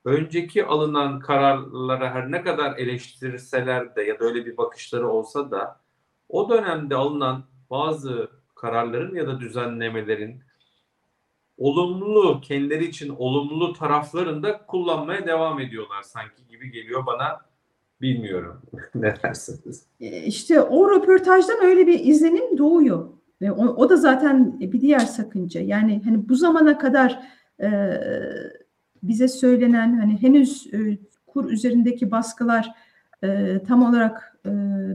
[0.08, 5.80] önceki alınan kararlara her ne kadar eleştirseler de ya da öyle bir bakışları olsa da
[6.30, 10.42] o dönemde alınan bazı kararların ya da düzenlemelerin
[11.58, 17.42] olumlu, kendileri için olumlu taraflarını da kullanmaya devam ediyorlar sanki gibi geliyor bana.
[18.02, 18.62] Bilmiyorum.
[18.96, 19.86] ne dersiniz?
[20.00, 23.10] E, İşte o röportajdan öyle bir izlenim doğuyor.
[23.42, 25.62] Ve o, o da zaten bir diğer sakınca.
[25.62, 27.20] Yani hani bu zamana kadar
[27.62, 27.70] e,
[29.04, 32.74] bize söylenen hani henüz e, kur üzerindeki baskılar
[33.24, 34.52] e, tam olarak e,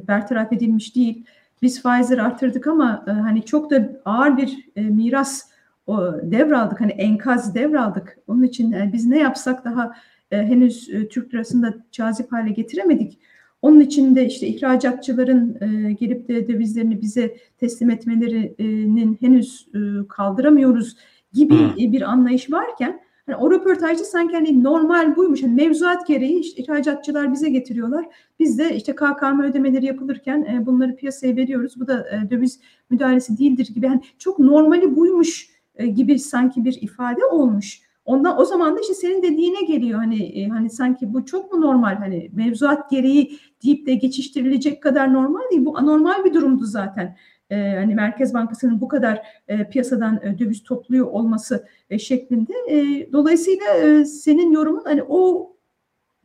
[0.08, 1.24] bertaraf edilmiş değil.
[1.62, 5.52] Biz faizleri arttırdık ama e, hani çok da ağır bir e, miras
[5.86, 6.80] o, devraldık.
[6.80, 8.18] Hani enkaz devraldık.
[8.26, 9.92] Onun için e, biz ne yapsak daha
[10.30, 13.18] e, henüz e, Türk lirasında cazip hale getiremedik.
[13.62, 20.96] Onun için de işte ihracatçıların e, gelip de dövizlerini bize teslim etmelerinin henüz e, kaldıramıyoruz
[21.32, 25.42] gibi e, bir anlayış varken hani o röportajda sanki hani normal buymuş.
[25.42, 28.04] Hani mevzuat gereği işte ihracatçılar bize getiriyorlar.
[28.38, 31.80] Biz de işte KKM ödemeleri yapılırken e, bunları piyasaya veriyoruz.
[31.80, 32.60] Bu da e, döviz
[32.90, 33.86] müdahalesi değildir gibi.
[33.86, 37.82] Hani çok normali buymuş e, gibi sanki bir ifade olmuş.
[38.04, 41.60] Ondan o zaman da işte senin dediğine geliyor hani e, hani sanki bu çok mu
[41.60, 45.64] normal hani mevzuat gereği deyip de geçiştirilecek kadar normal değil.
[45.64, 47.16] Bu anormal bir durumdu zaten.
[47.52, 52.52] E, hani Merkez Bankası'nın bu kadar e, piyasadan e, döviz topluyor olması e, şeklinde.
[52.68, 55.52] E, dolayısıyla e, senin yorumun hani o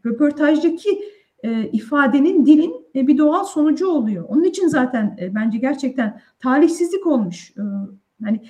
[0.06, 1.02] röportajdaki
[1.44, 4.26] e, ifadenin dilin e, bir doğal sonucu oluyor.
[4.30, 7.54] Onun için zaten e, bence gerçekten talihsizlik olmuş.
[7.58, 7.64] E,
[8.24, 8.42] hani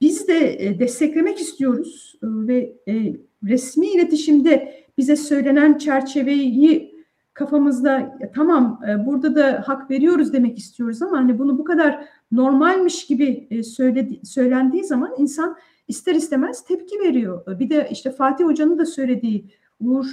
[0.00, 6.99] biz de e, desteklemek istiyoruz e, ve e, resmi iletişimde bize söylenen çerçeveyi
[7.34, 12.04] kafamızda "Ya tamam e, burada da hak veriyoruz demek istiyoruz ama hani bunu bu kadar
[12.32, 15.56] normalmiş gibi e, söyledi, söylendiği zaman insan
[15.88, 17.42] ister istemez tepki veriyor.
[17.54, 19.50] E, Bir de işte Fatih Hoca'nın da söylediği,
[19.80, 20.06] Uğur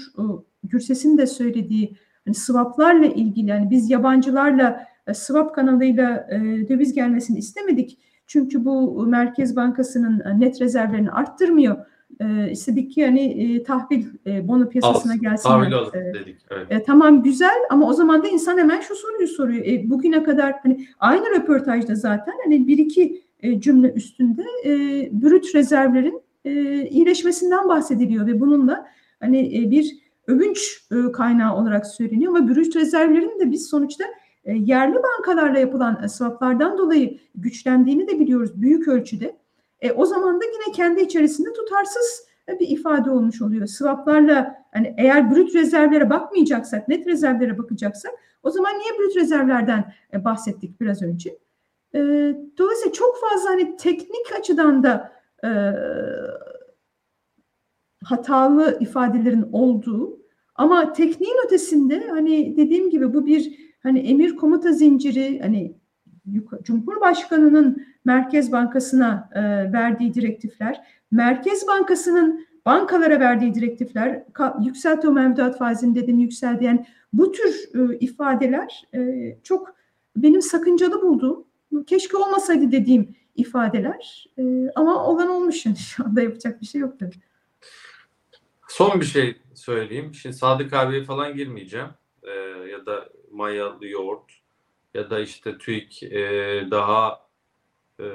[0.64, 6.28] Gürses'in de söylediği hani swaplarla ilgili yani biz yabancılarla swap kanalıyla
[6.70, 8.00] döviz gelmesini istemedik.
[8.28, 11.86] Çünkü bu Merkez Bankası'nın net rezervlerini arttırmıyor.
[12.22, 15.50] E, istedik ki hani e, tahvil e, bono piyasasına Al, gelsin.
[15.50, 16.38] Tahvil alıp E, dedik.
[16.52, 16.68] Evet.
[16.70, 19.66] e, tamam güzel ama o zaman da insan hemen şu soruyu soruyor.
[19.66, 24.72] E, bugüne kadar hani aynı röportajda zaten hani bir iki e, cümle üstünde e,
[25.22, 26.52] brüt rezervlerin e,
[26.90, 28.88] iyileşmesinden bahsediliyor ve bununla
[29.20, 29.98] hani e, bir
[30.28, 34.04] övünç e, kaynağı olarak söyleniyor ama brüt rezervlerin de biz sonuçta
[34.46, 39.36] e, yerli bankalarla yapılan swaplardan dolayı güçlendiğini de biliyoruz büyük ölçüde.
[39.82, 43.68] E, o zaman da yine kendi içerisinde tutarsız e, bir ifade olmuş oluyor.
[43.68, 48.12] Swaplarla hani eğer brüt rezervlere bakmayacaksak, net rezervlere bakacaksak
[48.44, 51.38] o zaman niye brüt rezervlerden e, bahsettik biraz önce?
[51.96, 52.00] E,
[52.58, 55.12] dolayısıyla çok fazla hani teknik açıdan da
[55.44, 55.50] e,
[58.04, 60.20] hatalı ifadelerin olduğu
[60.56, 65.76] ama tekniğin ötesinde hani dediğim gibi bu bir hani emir komuta zinciri hani
[66.64, 69.42] Cumhurbaşkanının Merkez Bankası'na e,
[69.74, 74.24] verdiği direktifler, Merkez Bankası'nın bankalara verdiği direktifler,
[74.62, 76.64] yükselt o mevduat faizini dedin yükseldi.
[76.64, 79.00] Yani bu tür e, ifadeler e,
[79.44, 79.76] çok
[80.16, 81.46] benim sakıncalı bulduğum,
[81.88, 84.28] keşke olmasaydı dediğim ifadeler.
[84.38, 84.44] E,
[84.76, 87.16] ama olan olmuş yani şu anda yapacak bir şey yok tabii.
[88.68, 90.14] Son bir şey söyleyeyim.
[90.14, 91.88] Şimdi Sadık abiye falan girmeyeceğim.
[92.24, 92.32] Ee,
[92.72, 94.32] ya da mayalı yoğurt
[94.94, 96.20] ya da işte TÜİK e,
[96.72, 97.27] daha
[98.00, 98.06] e,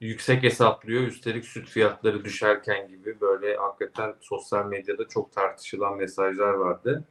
[0.00, 1.02] yüksek hesaplıyor.
[1.02, 7.04] Üstelik süt fiyatları düşerken gibi böyle hakikaten sosyal medyada çok tartışılan mesajlar vardı.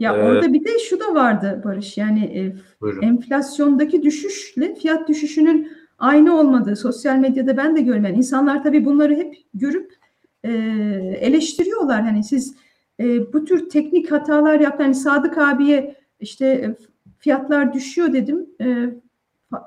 [0.00, 3.02] Ya Ee, orada bir de şu da vardı Barış yani e, Buyurun.
[3.02, 8.14] enflasyondaki düşüşle fiyat düşüşünün aynı olmadığı sosyal medyada ben de görmem.
[8.14, 9.94] İnsanlar tabii bunları hep görüp
[10.44, 10.52] e,
[11.20, 12.02] eleştiriyorlar.
[12.02, 12.54] Hani siz
[13.00, 14.82] e, bu tür teknik hatalar yaptı.
[14.82, 16.76] Hani Sadık abiye işte e,
[17.18, 18.46] fiyatlar düşüyor dedim.
[18.60, 18.88] E,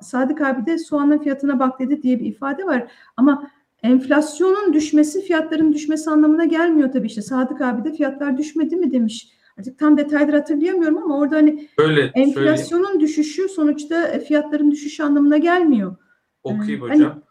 [0.02, 2.92] Sadık abi de soğanın fiyatına bak dedi diye bir ifade var.
[3.18, 3.52] Ama
[3.84, 7.22] enflasyonun düşmesi fiyatların düşmesi anlamına gelmiyor tabii işte.
[7.22, 9.30] Sadık abi de fiyatlar düşmedi mi demiş.
[9.60, 12.12] Artık tam detayları hatırlayamıyorum ama orada hani söyleyeyim.
[12.16, 15.96] enflasyonun düşüşü sonuçta e, fiyatların düşüşü anlamına gelmiyor.
[16.44, 17.22] Okuyayım Ee, hocam.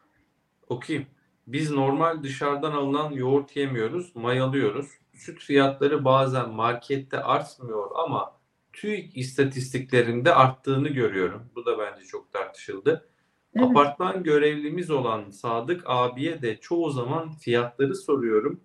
[0.68, 1.09] Okuyayım.
[1.46, 4.86] Biz normal dışarıdan alınan yoğurt yemiyoruz, mayalıyoruz.
[5.14, 8.32] Süt fiyatları bazen markette artmıyor ama
[8.72, 11.42] TÜİK istatistiklerinde arttığını görüyorum.
[11.55, 13.08] Bu da bence çok tartışıldı.
[13.54, 13.68] Evet.
[13.70, 18.61] Apartman görevlimiz olan Sadık abiye de çoğu zaman fiyatları soruyorum.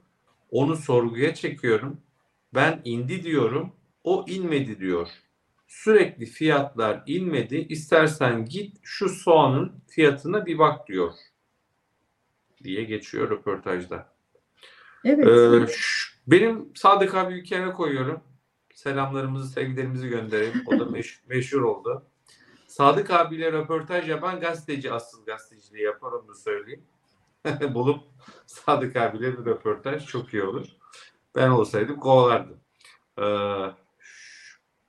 [0.51, 2.01] Onu sorguya çekiyorum.
[2.53, 3.71] Ben indi diyorum.
[4.03, 5.07] O inmedi diyor.
[5.67, 7.57] Sürekli fiyatlar inmedi.
[7.69, 11.13] İstersen git şu soğanın fiyatına bir bak diyor.
[12.63, 14.13] Diye geçiyor röportajda.
[15.03, 15.27] Evet.
[15.27, 15.75] Ee,
[16.27, 18.21] benim Sadık abi bir kenara koyuyorum.
[18.73, 20.63] Selamlarımızı, sevgilerimizi gönderelim.
[20.65, 22.05] O da meş- meşhur oldu.
[22.75, 26.83] Sadık abiyle röportaj yapan gazeteci asıl gazeteciliği yapar onu söyleyeyim.
[27.73, 28.03] Bulup
[28.45, 30.67] Sadık abiyle bir röportaj çok iyi olur.
[31.35, 32.59] Ben olsaydım kovalardım.
[33.19, 33.23] Ee,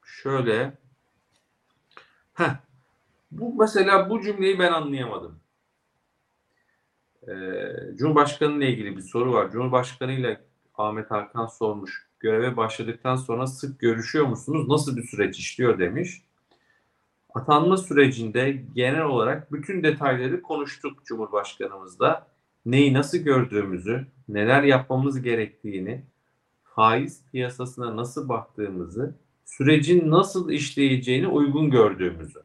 [0.04, 0.78] şöyle
[2.34, 2.50] Heh.
[3.30, 5.40] Bu mesela bu cümleyi ben anlayamadım.
[7.28, 9.50] Ee, Cumhurbaşkanı ile ilgili bir soru var.
[9.50, 12.06] Cumhurbaşkanı ile Ahmet Hakan sormuş.
[12.20, 14.68] Göreve başladıktan sonra sık görüşüyor musunuz?
[14.68, 16.25] Nasıl bir süreç işliyor demiş.
[17.36, 22.26] Atanma sürecinde genel olarak bütün detayları konuştuk Cumhurbaşkanımızla.
[22.66, 26.02] Neyi nasıl gördüğümüzü, neler yapmamız gerektiğini,
[26.64, 29.14] faiz piyasasına nasıl baktığımızı,
[29.44, 32.42] sürecin nasıl işleyeceğini uygun gördüğümüzü.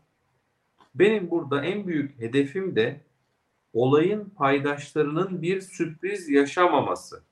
[0.96, 3.02] Benim burada en büyük hedefim de
[3.74, 7.24] olayın paydaşlarının bir sürpriz yaşamaması.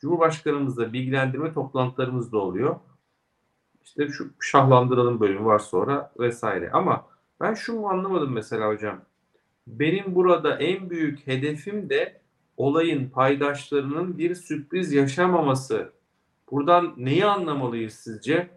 [0.00, 2.76] Cumhurbaşkanımızla bilgilendirme toplantılarımız da oluyor.
[3.84, 6.70] İşte şu şahlandıralım bölümü var sonra vesaire.
[6.70, 7.06] Ama
[7.40, 9.00] ben şunu anlamadım mesela hocam.
[9.66, 12.20] Benim burada en büyük hedefim de
[12.56, 15.92] olayın paydaşlarının bir sürpriz yaşamaması.
[16.50, 18.50] Buradan neyi anlamalıyız sizce?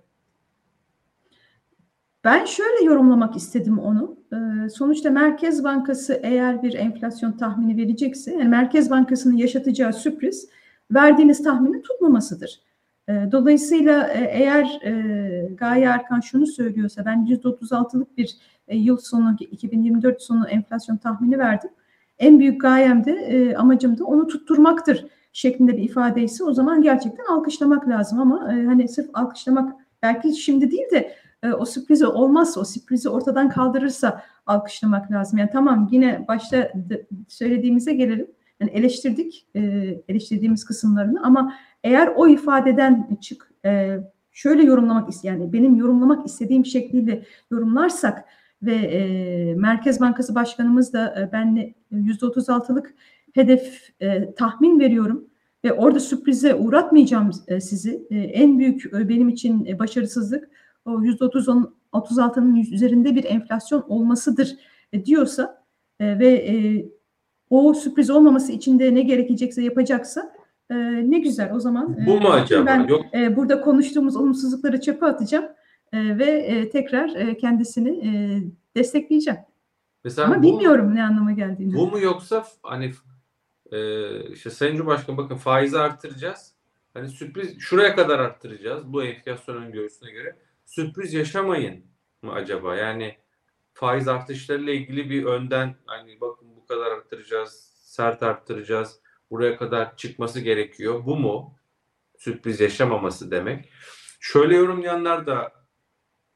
[2.24, 4.18] Ben şöyle yorumlamak istedim onu.
[4.34, 10.50] Ee, sonuçta Merkez Bankası eğer bir enflasyon tahmini verecekse, yani Merkez Bankası'nın yaşatacağı sürpriz
[10.92, 12.62] verdiğiniz tahminin tutmamasıdır.
[13.10, 18.36] Ee, dolayısıyla e, eğer e, Gaye Erkan şunu söylüyorsa, ben %36'lık bir
[18.68, 21.70] e, yıl sonu, 2024 sonu enflasyon tahmini verdim.
[22.20, 27.90] En büyük gayem de, amacım da onu tutturmaktır şeklinde bir ifadeyse o zaman gerçekten alkışlamak
[27.90, 31.16] lazım ama hani sırf alkışlamak belki şimdi değil de
[31.60, 35.40] o sürprizi olmazsa, o sürprizi ortadan kaldırırsa alkışlamak lazım.
[35.40, 36.72] Yani tamam yine başta
[37.28, 38.28] söylediğimize gelelim.
[38.60, 39.48] Yani eleştirdik
[40.08, 41.54] eleştirdiğimiz kısımlarını ama
[41.86, 43.98] eğer o ifadeden çık e,
[44.32, 48.26] şöyle yorumlamak yani benim yorumlamak istediğim şekliyle yorumlarsak
[48.62, 52.94] ve e, Merkez Bankası Başkanımız da e, benle %36'lık
[53.34, 55.28] hedef e, tahmin veriyorum
[55.64, 58.08] ve orada sürprize uğratmayacağım e, sizi.
[58.10, 60.50] E, en büyük e, benim için e, başarısızlık
[60.86, 64.56] o %30'un 36'nın üzerinde bir enflasyon olmasıdır
[64.94, 65.64] e, diyorsa
[66.00, 66.86] e, ve e,
[67.50, 70.35] o sürpriz olmaması için de ne gerekecekse yapacaksa
[70.70, 70.76] e,
[71.12, 71.98] ne güzel o zaman.
[72.04, 72.66] e, Bu mu acaba?
[72.66, 75.46] Ben Yok e, burada konuştuğumuz olumsuzlukları çöpe atacağım
[75.94, 78.12] e, ve e, tekrar e, kendisini e,
[78.76, 79.40] destekleyeceğim.
[80.04, 81.74] mesela Ama bu bilmiyorum ne anlama geldiğini.
[81.74, 82.92] Bu mu yoksa hani
[83.72, 86.56] e, işte Sayın Cumhurbaşkanı bakın faizi arttıracağız.
[86.94, 90.36] Hani sürpriz şuraya kadar arttıracağız bu enflasyon öngörüsüne göre.
[90.66, 91.86] Sürpriz yaşamayın
[92.22, 92.76] mı acaba?
[92.76, 93.16] Yani
[93.74, 99.00] faiz artışlarıyla ilgili bir önden hani bakın bu kadar arttıracağız, sert arttıracağız.
[99.32, 101.06] Buraya kadar çıkması gerekiyor.
[101.06, 101.56] Bu mu?
[102.18, 103.70] Sürpriz yaşamaması demek.
[104.20, 105.52] Şöyle yorumlayanlar da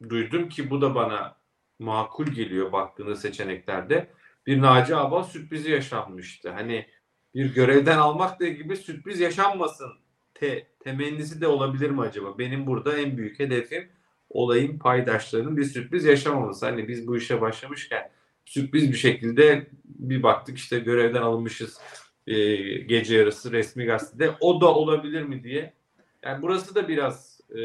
[0.09, 1.37] duydum ki bu da bana
[1.79, 4.09] makul geliyor baktığınız seçeneklerde
[4.47, 6.49] bir Naci Abal sürprizi yaşanmıştı.
[6.51, 6.87] Hani
[7.35, 9.91] bir görevden almakla gibi sürpriz yaşanmasın
[10.33, 12.37] te, temennisi de olabilir mi acaba?
[12.37, 13.89] Benim burada en büyük hedefim
[14.29, 16.65] olayın paydaşlarının bir sürpriz yaşamaması.
[16.65, 18.11] Hani biz bu işe başlamışken
[18.45, 21.79] sürpriz bir şekilde bir baktık işte görevden alınmışız
[22.29, 24.31] e, gece yarısı resmi gazetede.
[24.39, 25.73] O da olabilir mi diye.
[26.23, 27.61] Yani burası da biraz e,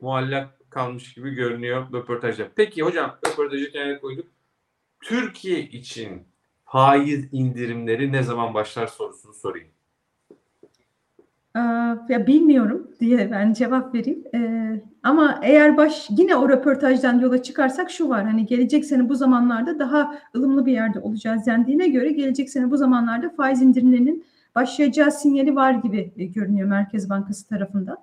[0.00, 2.48] muallak kalmış gibi görünüyor röportajda.
[2.56, 4.26] Peki hocam röportajı kenara koyduk.
[5.00, 6.22] Türkiye için
[6.64, 9.68] faiz indirimleri ne zaman başlar sorusunu sorayım.
[11.54, 14.24] Aa, ya bilmiyorum diye ben cevap vereyim.
[14.34, 18.24] Ee, ama eğer baş yine o röportajdan yola çıkarsak şu var.
[18.24, 22.76] Hani gelecek sene bu zamanlarda daha ılımlı bir yerde olacağız dendiğine göre gelecek sene bu
[22.76, 27.96] zamanlarda faiz indirimlerinin başlayacağı sinyali var gibi e, görünüyor Merkez Bankası tarafından.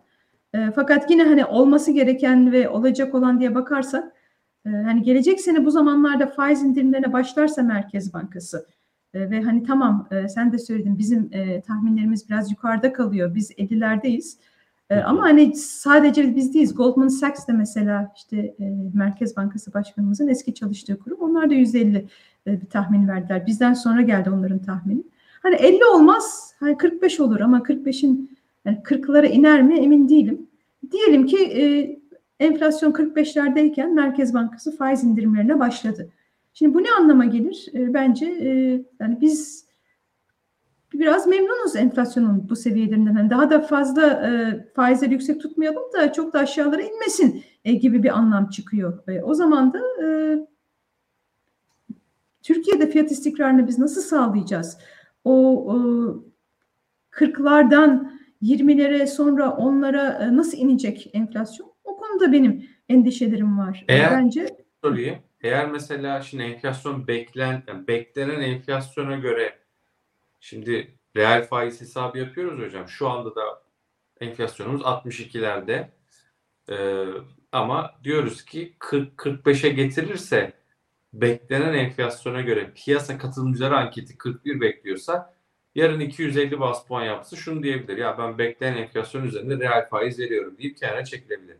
[0.53, 4.13] E, fakat yine hani olması gereken ve olacak olan diye bakarsak
[4.65, 8.67] e, hani gelecek sene bu zamanlarda faiz indirimlerine başlarsa Merkez Bankası
[9.13, 13.35] e, ve hani tamam e, sen de söyledin bizim e, tahminlerimiz biraz yukarıda kalıyor.
[13.35, 14.37] Biz 50'lerdeyiz.
[14.37, 14.49] E,
[14.93, 16.75] ama hani sadece biz değiliz.
[16.75, 21.17] Goldman Sachs de mesela işte e, Merkez Bankası Başkanımızın eski çalıştığı kurum.
[21.19, 22.07] Onlar da 150
[22.47, 23.47] e, bir tahmin verdiler.
[23.47, 25.03] Bizden sonra geldi onların tahmini.
[25.41, 30.47] Hani 50 olmaz, hani 45 olur ama 45'in yani 40'lara iner mi emin değilim.
[30.91, 31.63] Diyelim ki e,
[32.39, 36.09] enflasyon 45'lerdeyken Merkez Bankası faiz indirimlerine başladı.
[36.53, 37.65] Şimdi bu ne anlama gelir?
[37.73, 38.49] E, bence e,
[38.99, 39.64] yani biz
[40.93, 43.15] biraz memnunuz enflasyonun bu seviyelerinden.
[43.17, 48.03] Yani daha da fazla e, faizleri yüksek tutmayalım da çok da aşağılara inmesin e, gibi
[48.03, 48.99] bir anlam çıkıyor.
[49.07, 50.07] E, o zaman da e,
[52.43, 54.77] Türkiye'de fiyat istikrarını biz nasıl sağlayacağız?
[55.23, 55.75] O,
[57.11, 58.11] 40'lardan
[58.41, 61.71] 20'lere sonra onlara e, nasıl inecek enflasyon?
[61.83, 63.85] O konuda benim endişelerim var.
[63.87, 64.47] Eğer- Bence
[64.83, 65.15] sorayım.
[65.41, 69.53] Eğer mesela şimdi enflasyon beklen, yani beklenen enflasyona göre
[70.39, 72.87] şimdi reel faiz hesabı yapıyoruz hocam.
[72.87, 73.63] Şu anda da
[74.21, 75.87] enflasyonumuz 62'lerde.
[76.69, 77.05] Ee,
[77.51, 80.53] ama diyoruz ki 40-45'e getirirse
[81.13, 85.35] beklenen enflasyona göre piyasa katılımcıları anketi 41 bekliyorsa
[85.75, 87.97] yarın 250 bas puan yapsa şunu diyebilir.
[87.97, 91.57] Ya ben beklenen enflasyon üzerinde reel faiz veriyorum deyip kenara çekilebilir.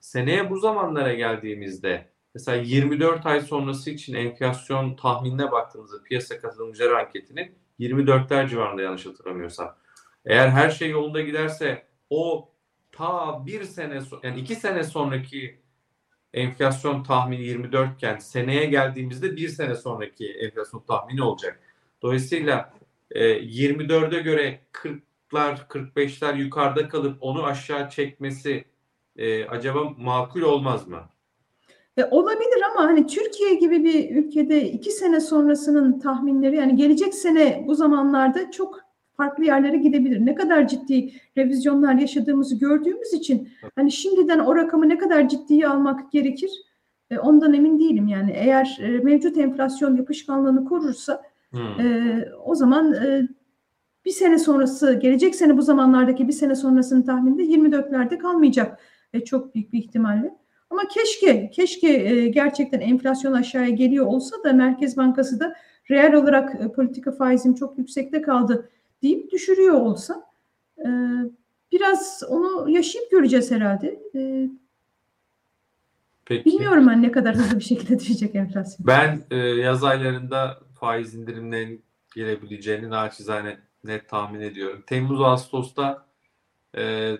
[0.00, 7.54] Seneye bu zamanlara geldiğimizde mesela 24 ay sonrası için enflasyon tahminine baktığımızda piyasa katılımcıları anketinin
[7.80, 9.76] 24'ler civarında yanlış hatırlamıyorsam.
[10.24, 12.52] Eğer her şey yolunda giderse o
[12.92, 15.60] ta bir sene yani iki sene sonraki
[16.34, 21.60] enflasyon tahmini 24 iken seneye geldiğimizde bir sene sonraki enflasyon tahmini olacak.
[22.02, 22.72] Dolayısıyla
[23.10, 28.64] e, 24'e göre 40'lar 45'ler yukarıda kalıp onu aşağı çekmesi
[29.16, 31.08] e, acaba makul olmaz mı?
[31.98, 37.64] E, olabilir ama hani Türkiye gibi bir ülkede iki sene sonrasının tahminleri yani gelecek sene
[37.66, 38.80] bu zamanlarda çok
[39.16, 40.26] farklı yerlere gidebilir.
[40.26, 46.12] Ne kadar ciddi revizyonlar yaşadığımızı gördüğümüz için hani şimdiden o rakamı ne kadar ciddiye almak
[46.12, 46.50] gerekir
[47.10, 48.32] e, ondan emin değilim yani.
[48.34, 51.80] Eğer e, mevcut enflasyon yapışkanlığını korursa Hmm.
[51.80, 53.28] e, o zaman e,
[54.04, 58.80] bir sene sonrası gelecek sene bu zamanlardaki bir sene sonrasının tahminde 24'lerde kalmayacak
[59.12, 60.34] e, çok büyük bir ihtimalle.
[60.70, 65.56] Ama keşke keşke e, gerçekten enflasyon aşağıya geliyor olsa da Merkez Bankası da
[65.90, 68.70] reel olarak e, politika faizim çok yüksekte kaldı
[69.02, 70.26] deyip düşürüyor olsa
[70.78, 70.88] e,
[71.72, 74.00] biraz onu yaşayıp göreceğiz herhalde.
[74.14, 74.48] E,
[76.24, 76.44] Peki.
[76.44, 78.86] bilmiyorum ben ne kadar hızlı bir şekilde düşecek enflasyon.
[78.86, 81.82] Ben e, yaz aylarında faiz indirimlerinin
[82.14, 84.84] gelebileceğini naçizane net tahmin ediyorum.
[84.86, 86.06] Temmuz Ağustos'ta
[86.76, 87.14] e,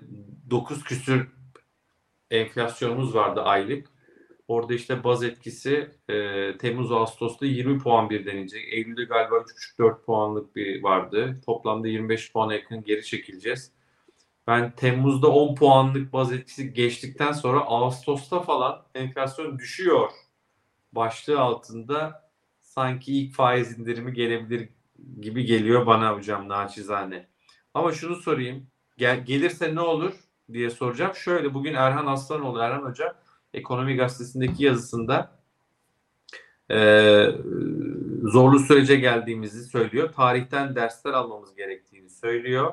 [0.50, 1.37] 9 küsür
[2.30, 3.88] enflasyonumuz vardı aylık.
[4.48, 8.72] Orada işte baz etkisi e, Temmuz Ağustos'ta 20 puan birden inecek.
[8.72, 11.40] Eylül'de galiba 3,5-4 puanlık bir vardı.
[11.46, 13.72] Toplamda 25 puana yakın geri çekileceğiz.
[14.46, 20.10] Ben Temmuz'da 10 puanlık baz etkisi geçtikten sonra Ağustos'ta falan enflasyon düşüyor
[20.92, 24.68] başlığı altında sanki ilk faiz indirimi gelebilir
[25.20, 27.28] gibi geliyor bana hocam naçizane.
[27.74, 28.70] Ama şunu sorayım.
[28.96, 30.14] Gel, gelirse ne olur
[30.52, 31.14] diye soracağım.
[31.14, 33.14] Şöyle bugün Erhan Aslanoğlu, Erhan Hoca
[33.54, 35.30] Ekonomi Gazetesi'ndeki yazısında
[36.70, 37.34] eee,
[38.22, 40.12] zorlu sürece geldiğimizi söylüyor.
[40.12, 42.72] Tarihten dersler almamız gerektiğini söylüyor.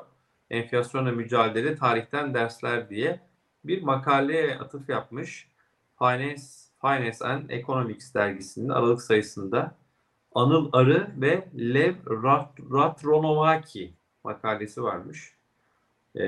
[0.50, 3.20] Enflasyonla mücadele tarihten dersler diye
[3.64, 5.48] bir makaleye atıf yapmış.
[5.98, 6.42] Finance,
[6.80, 9.74] Finance and Economics dergisinin Aralık sayısında
[10.34, 15.35] Anıl Arı ve Lev Rat- Ratronovaki makalesi varmış.
[16.16, 16.22] Ee,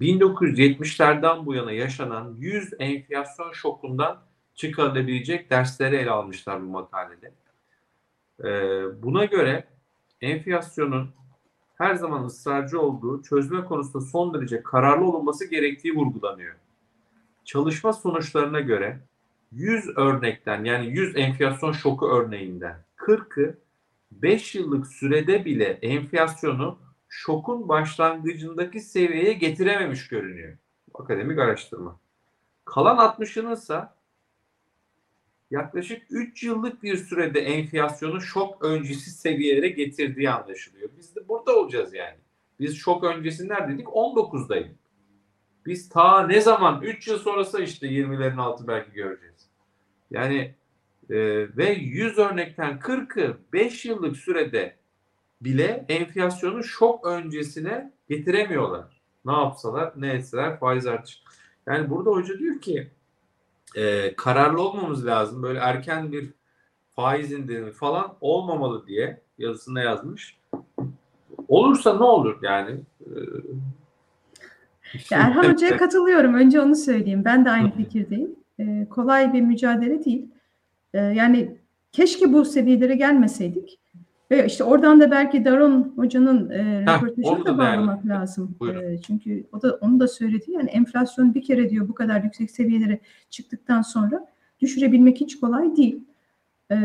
[0.00, 4.20] 1970'lerden bu yana yaşanan 100 enflasyon şokundan
[4.54, 7.32] çıkarılabilecek dersleri ele almışlar bu makalede.
[8.44, 9.64] Ee, buna göre
[10.20, 11.10] enflasyonun
[11.74, 16.54] her zaman ısrarcı olduğu çözme konusunda son derece kararlı olunması gerektiği vurgulanıyor.
[17.44, 19.00] Çalışma sonuçlarına göre
[19.52, 23.58] 100 örnekten yani 100 enflasyon şoku örneğinden 40'ı
[24.12, 26.78] 5 yıllık sürede bile enflasyonu
[27.10, 30.56] şokun başlangıcındaki seviyeye getirememiş görünüyor.
[30.94, 32.00] Akademik araştırma.
[32.64, 33.80] Kalan 60'ının ise
[35.50, 40.90] yaklaşık 3 yıllık bir sürede enflasyonu şok öncesi seviyelere getirdiği anlaşılıyor.
[40.98, 42.16] Biz de burada olacağız yani.
[42.60, 43.86] Biz şok öncesi neredeydik?
[43.86, 44.76] 19'daydık.
[45.66, 46.82] Biz ta ne zaman?
[46.82, 49.48] 3 yıl sonrası işte 20'lerin altı belki göreceğiz.
[50.10, 50.54] Yani
[51.10, 51.16] e,
[51.56, 54.79] ve 100 örnekten 40'ı 5 yıllık sürede
[55.40, 59.00] bile enflasyonu şok öncesine getiremiyorlar.
[59.24, 61.18] Ne yapsalar, ne etseler faiz artışı.
[61.66, 62.90] Yani burada hoca diyor ki
[63.76, 65.42] e, kararlı olmamız lazım.
[65.42, 66.30] Böyle erken bir
[66.96, 70.38] faiz indirimi falan olmamalı diye yazısında yazmış.
[71.48, 72.80] Olursa ne olur yani?
[73.00, 73.10] E,
[75.10, 76.34] Ya Erhan Hoca'ya katılıyorum.
[76.34, 77.24] Önce onu söyleyeyim.
[77.24, 78.30] Ben de aynı fikirdeyim.
[78.60, 80.28] Ee, kolay bir mücadele değil.
[80.94, 81.56] Ee, yani
[81.92, 83.79] keşke bu seviyelere gelmeseydik.
[84.30, 88.20] Ve işte oradan da belki Daron Hoca'nın e, röportajını da bağlamak değerli.
[88.20, 88.56] lazım.
[88.60, 88.82] Buyurun.
[88.82, 90.52] E, çünkü o da onu da söyledi.
[90.52, 93.00] Yani enflasyon bir kere diyor bu kadar yüksek seviyelere
[93.30, 94.26] çıktıktan sonra
[94.60, 96.04] düşürebilmek hiç kolay değil.
[96.70, 96.76] E,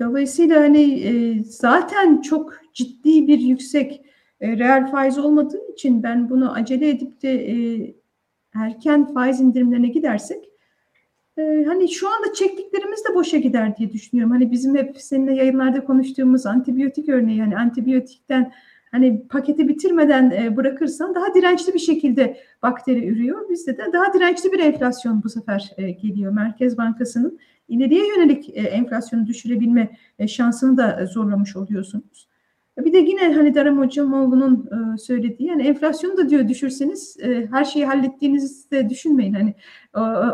[0.00, 4.02] dolayısıyla hani e, zaten çok ciddi bir yüksek
[4.40, 7.56] e, reel faiz olmadığı için ben bunu acele edip de e,
[8.54, 10.44] erken faiz indirimlerine gidersek
[11.38, 14.32] e, hani şu anda çektiklerimiz de boşa gider diye düşünüyorum.
[14.32, 18.52] Hani bizim hep seninle yayınlarda konuştuğumuz antibiyotik örneği hani antibiyotikten
[18.90, 23.48] hani paketi bitirmeden e, bırakırsan daha dirençli bir şekilde bakteri ürüyor.
[23.50, 26.32] Bizde de daha dirençli bir enflasyon bu sefer e, geliyor.
[26.32, 32.27] Merkez Bankası'nın ileriye yönelik e, enflasyonu düşürebilme e, şansını da zorlamış oluyorsunuz.
[32.84, 37.64] Bir de yine hani Daram Hocamoğlu'nun e, söylediği yani enflasyonu da diyor düşürseniz e, her
[37.64, 39.34] şeyi hallettiğinizi de düşünmeyin.
[39.34, 39.54] Hani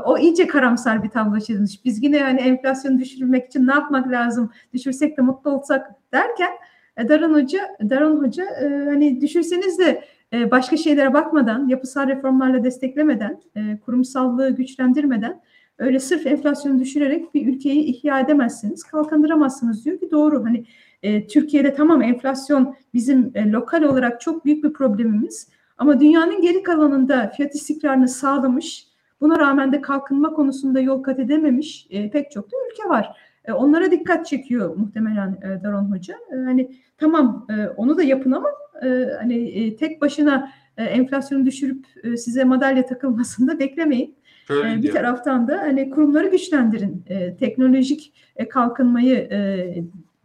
[0.04, 1.84] o, iyice karamsar bir tablo çizmiş.
[1.84, 4.50] Biz yine hani enflasyonu düşürmek için ne yapmak lazım?
[4.74, 6.50] Düşürsek de mutlu olsak derken
[6.96, 12.64] e, Daran Hoca Daran Hoca e, hani düşürseniz de e, başka şeylere bakmadan, yapısal reformlarla
[12.64, 15.40] desteklemeden, e, kurumsallığı güçlendirmeden
[15.78, 20.44] öyle sırf enflasyonu düşürerek bir ülkeyi ihya edemezsiniz, kalkandıramazsınız diyor ki doğru.
[20.44, 20.64] Hani
[21.04, 25.48] e, Türkiye'de tamam enflasyon bizim e, lokal olarak çok büyük bir problemimiz
[25.78, 28.86] ama dünyanın geri kalanında fiyat istikrarını sağlamış,
[29.20, 33.16] buna rağmen de kalkınma konusunda yol kat edememiş e, pek çok da ülke var.
[33.44, 36.14] E, onlara dikkat çekiyor muhtemelen e, Daron Hoca.
[36.32, 38.48] E, hani tamam e, onu da yapın ama
[38.84, 38.88] e,
[39.20, 44.14] hani e, tek başına e, enflasyonu düşürüp e, size madalya takılmasını da beklemeyin.
[44.48, 44.94] Şöyle E, bir diyor.
[44.94, 49.84] taraftan da hani kurumları güçlendirin, e, teknolojik e, kalkınmayı e,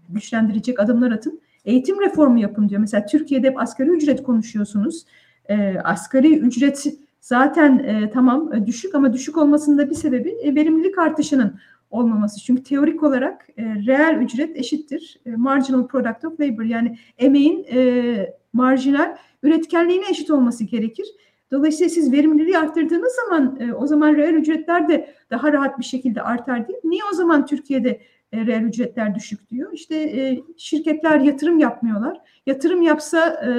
[0.10, 1.42] güçlendirecek adımlar atın.
[1.66, 2.82] Eğitim reformu yapın diyor.
[2.82, 5.06] Mesela Türkiye'de hep asgari ücret konuşuyorsunuz.
[5.50, 6.88] E, asgari ücret
[7.22, 12.40] zaten e, tamam e, düşük ama düşük olmasının da bir sebebi e, verimlilik artışının olmaması.
[12.40, 18.34] Çünkü teorik olarak e, reel ücret eşittir e, marginal product of labor yani emeğin e,
[18.54, 21.06] marjinal üretkenliğine eşit olması gerekir.
[21.52, 26.22] Dolayısıyla siz verimliliği arttırdığınız zaman e, o zaman reel ücretler de daha rahat bir şekilde
[26.22, 26.80] artar değil.
[26.84, 28.02] Niye o zaman Türkiye'de
[28.34, 29.74] reel ücretler düşük diyor?
[29.74, 32.22] İşte e, şirketler yatırım yapmıyorlar.
[32.46, 33.52] Yatırım yapsa e,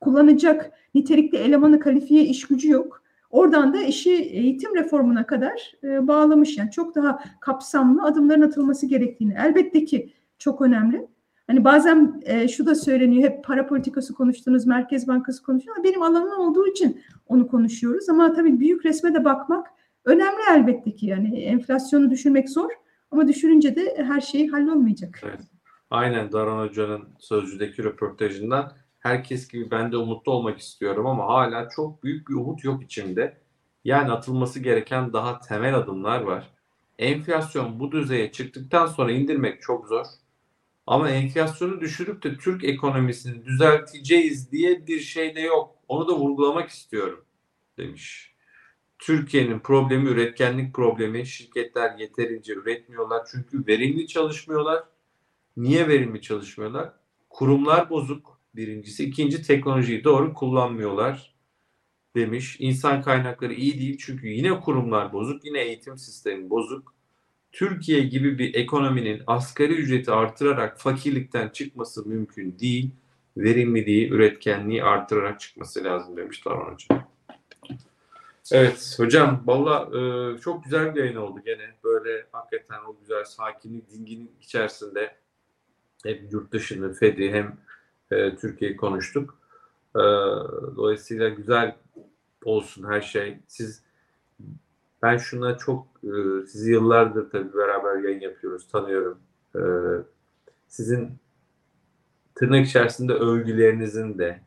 [0.00, 3.02] kullanacak nitelikli elemanı kalifiye iş gücü yok.
[3.30, 6.58] Oradan da işi eğitim reformuna kadar e, bağlamış.
[6.58, 11.06] Yani çok daha kapsamlı adımların atılması gerektiğini elbette ki çok önemli.
[11.46, 15.76] Hani bazen e, şu da söyleniyor, hep para politikası konuştunuz, Merkez Bankası konuşuyor.
[15.76, 18.08] ama Benim alanım olduğu için onu konuşuyoruz.
[18.08, 19.66] Ama tabii büyük resme de bakmak
[20.04, 21.06] önemli elbette ki.
[21.06, 22.70] Yani enflasyonu düşürmek zor
[23.10, 25.20] ama düşürünce de her şey hallolmayacak.
[25.24, 25.40] Evet.
[25.90, 32.02] Aynen Daran Hoca'nın Sözcü'deki röportajından herkes gibi ben de umutlu olmak istiyorum ama hala çok
[32.02, 33.38] büyük bir umut yok içimde.
[33.84, 36.50] Yani atılması gereken daha temel adımlar var.
[36.98, 40.06] Enflasyon bu düzeye çıktıktan sonra indirmek çok zor.
[40.86, 45.74] Ama enflasyonu düşürüp de Türk ekonomisini düzelteceğiz diye bir şey de yok.
[45.88, 47.24] Onu da vurgulamak istiyorum
[47.78, 48.34] demiş.
[48.98, 51.26] Türkiye'nin problemi üretkenlik problemi.
[51.26, 54.84] Şirketler yeterince üretmiyorlar çünkü verimli çalışmıyorlar.
[55.56, 56.92] Niye verimli çalışmıyorlar?
[57.30, 59.04] Kurumlar bozuk birincisi.
[59.04, 61.34] ikinci teknolojiyi doğru kullanmıyorlar
[62.16, 62.56] demiş.
[62.58, 66.94] İnsan kaynakları iyi değil çünkü yine kurumlar bozuk, yine eğitim sistemi bozuk.
[67.52, 72.90] Türkiye gibi bir ekonominin asgari ücreti artırarak fakirlikten çıkması mümkün değil.
[73.36, 77.08] Verimliliği, üretkenliği artırarak çıkması lazım demiş Tarhan Hoca.
[78.52, 81.74] Evet hocam valla e, çok güzel bir yayın oldu gene.
[81.84, 85.16] Böyle hakikaten o güzel sakinlik, dinginlik içerisinde
[86.04, 87.56] hem yurt dışını, FED'i hem
[88.10, 89.38] e, Türkiye'yi konuştuk.
[89.96, 90.00] E,
[90.76, 91.76] dolayısıyla güzel
[92.44, 93.38] olsun her şey.
[93.46, 93.82] Siz
[95.02, 99.18] ben şuna çok e, sizi yıllardır tabii beraber yayın yapıyoruz, tanıyorum.
[99.56, 99.60] E,
[100.68, 101.18] sizin
[102.34, 104.40] tırnak içerisinde övgülerinizin de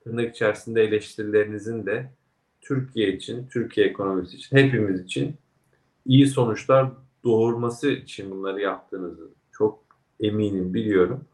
[0.00, 2.19] tırnak içerisinde eleştirilerinizin de
[2.60, 5.36] Türkiye için, Türkiye ekonomisi için, hepimiz için
[6.06, 6.90] iyi sonuçlar
[7.24, 9.82] doğurması için bunları yaptığınızı çok
[10.20, 11.24] eminim, biliyorum.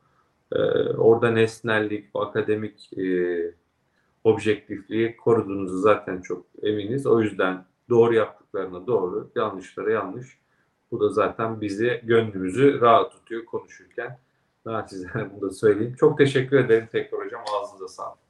[0.52, 0.58] Ee,
[0.96, 3.38] orada nesnellik, akademik e,
[4.24, 7.06] objektifliği koruduğunuzu zaten çok eminiz.
[7.06, 10.38] O yüzden doğru yaptıklarına doğru, yanlışlara yanlış.
[10.90, 14.18] Bu da zaten bizi, gönlümüzü rahat tutuyor konuşurken.
[14.88, 15.94] Size bunu da söyleyeyim.
[15.98, 17.40] Çok teşekkür ederim tekrar hocam.
[17.54, 18.25] Ağzınıza sağlık.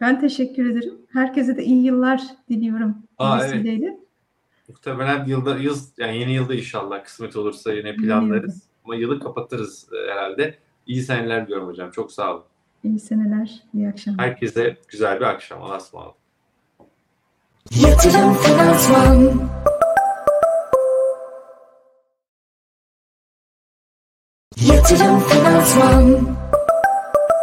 [0.00, 0.94] Ben teşekkür ederim.
[1.12, 2.96] Herkese de iyi yıllar diliyorum.
[3.18, 3.54] Aa, evet.
[3.54, 3.98] vesileyle.
[4.68, 8.62] Muhtemelen yılda yıl yani yeni yılda inşallah kısmet olursa yine Yeni planlarız.
[8.84, 10.58] Ama yılı kapatırız e, herhalde.
[10.86, 11.90] İyi seneler diyorum hocam.
[11.90, 12.44] Çok sağ olun.
[12.84, 14.26] İyi seneler, iyi akşamlar.
[14.26, 15.62] Herkese güzel bir akşam.
[15.62, 16.16] Allah'a ısmarladık.
[17.82, 19.48] Yatırım Finansman
[24.60, 26.36] Yatırım Finansman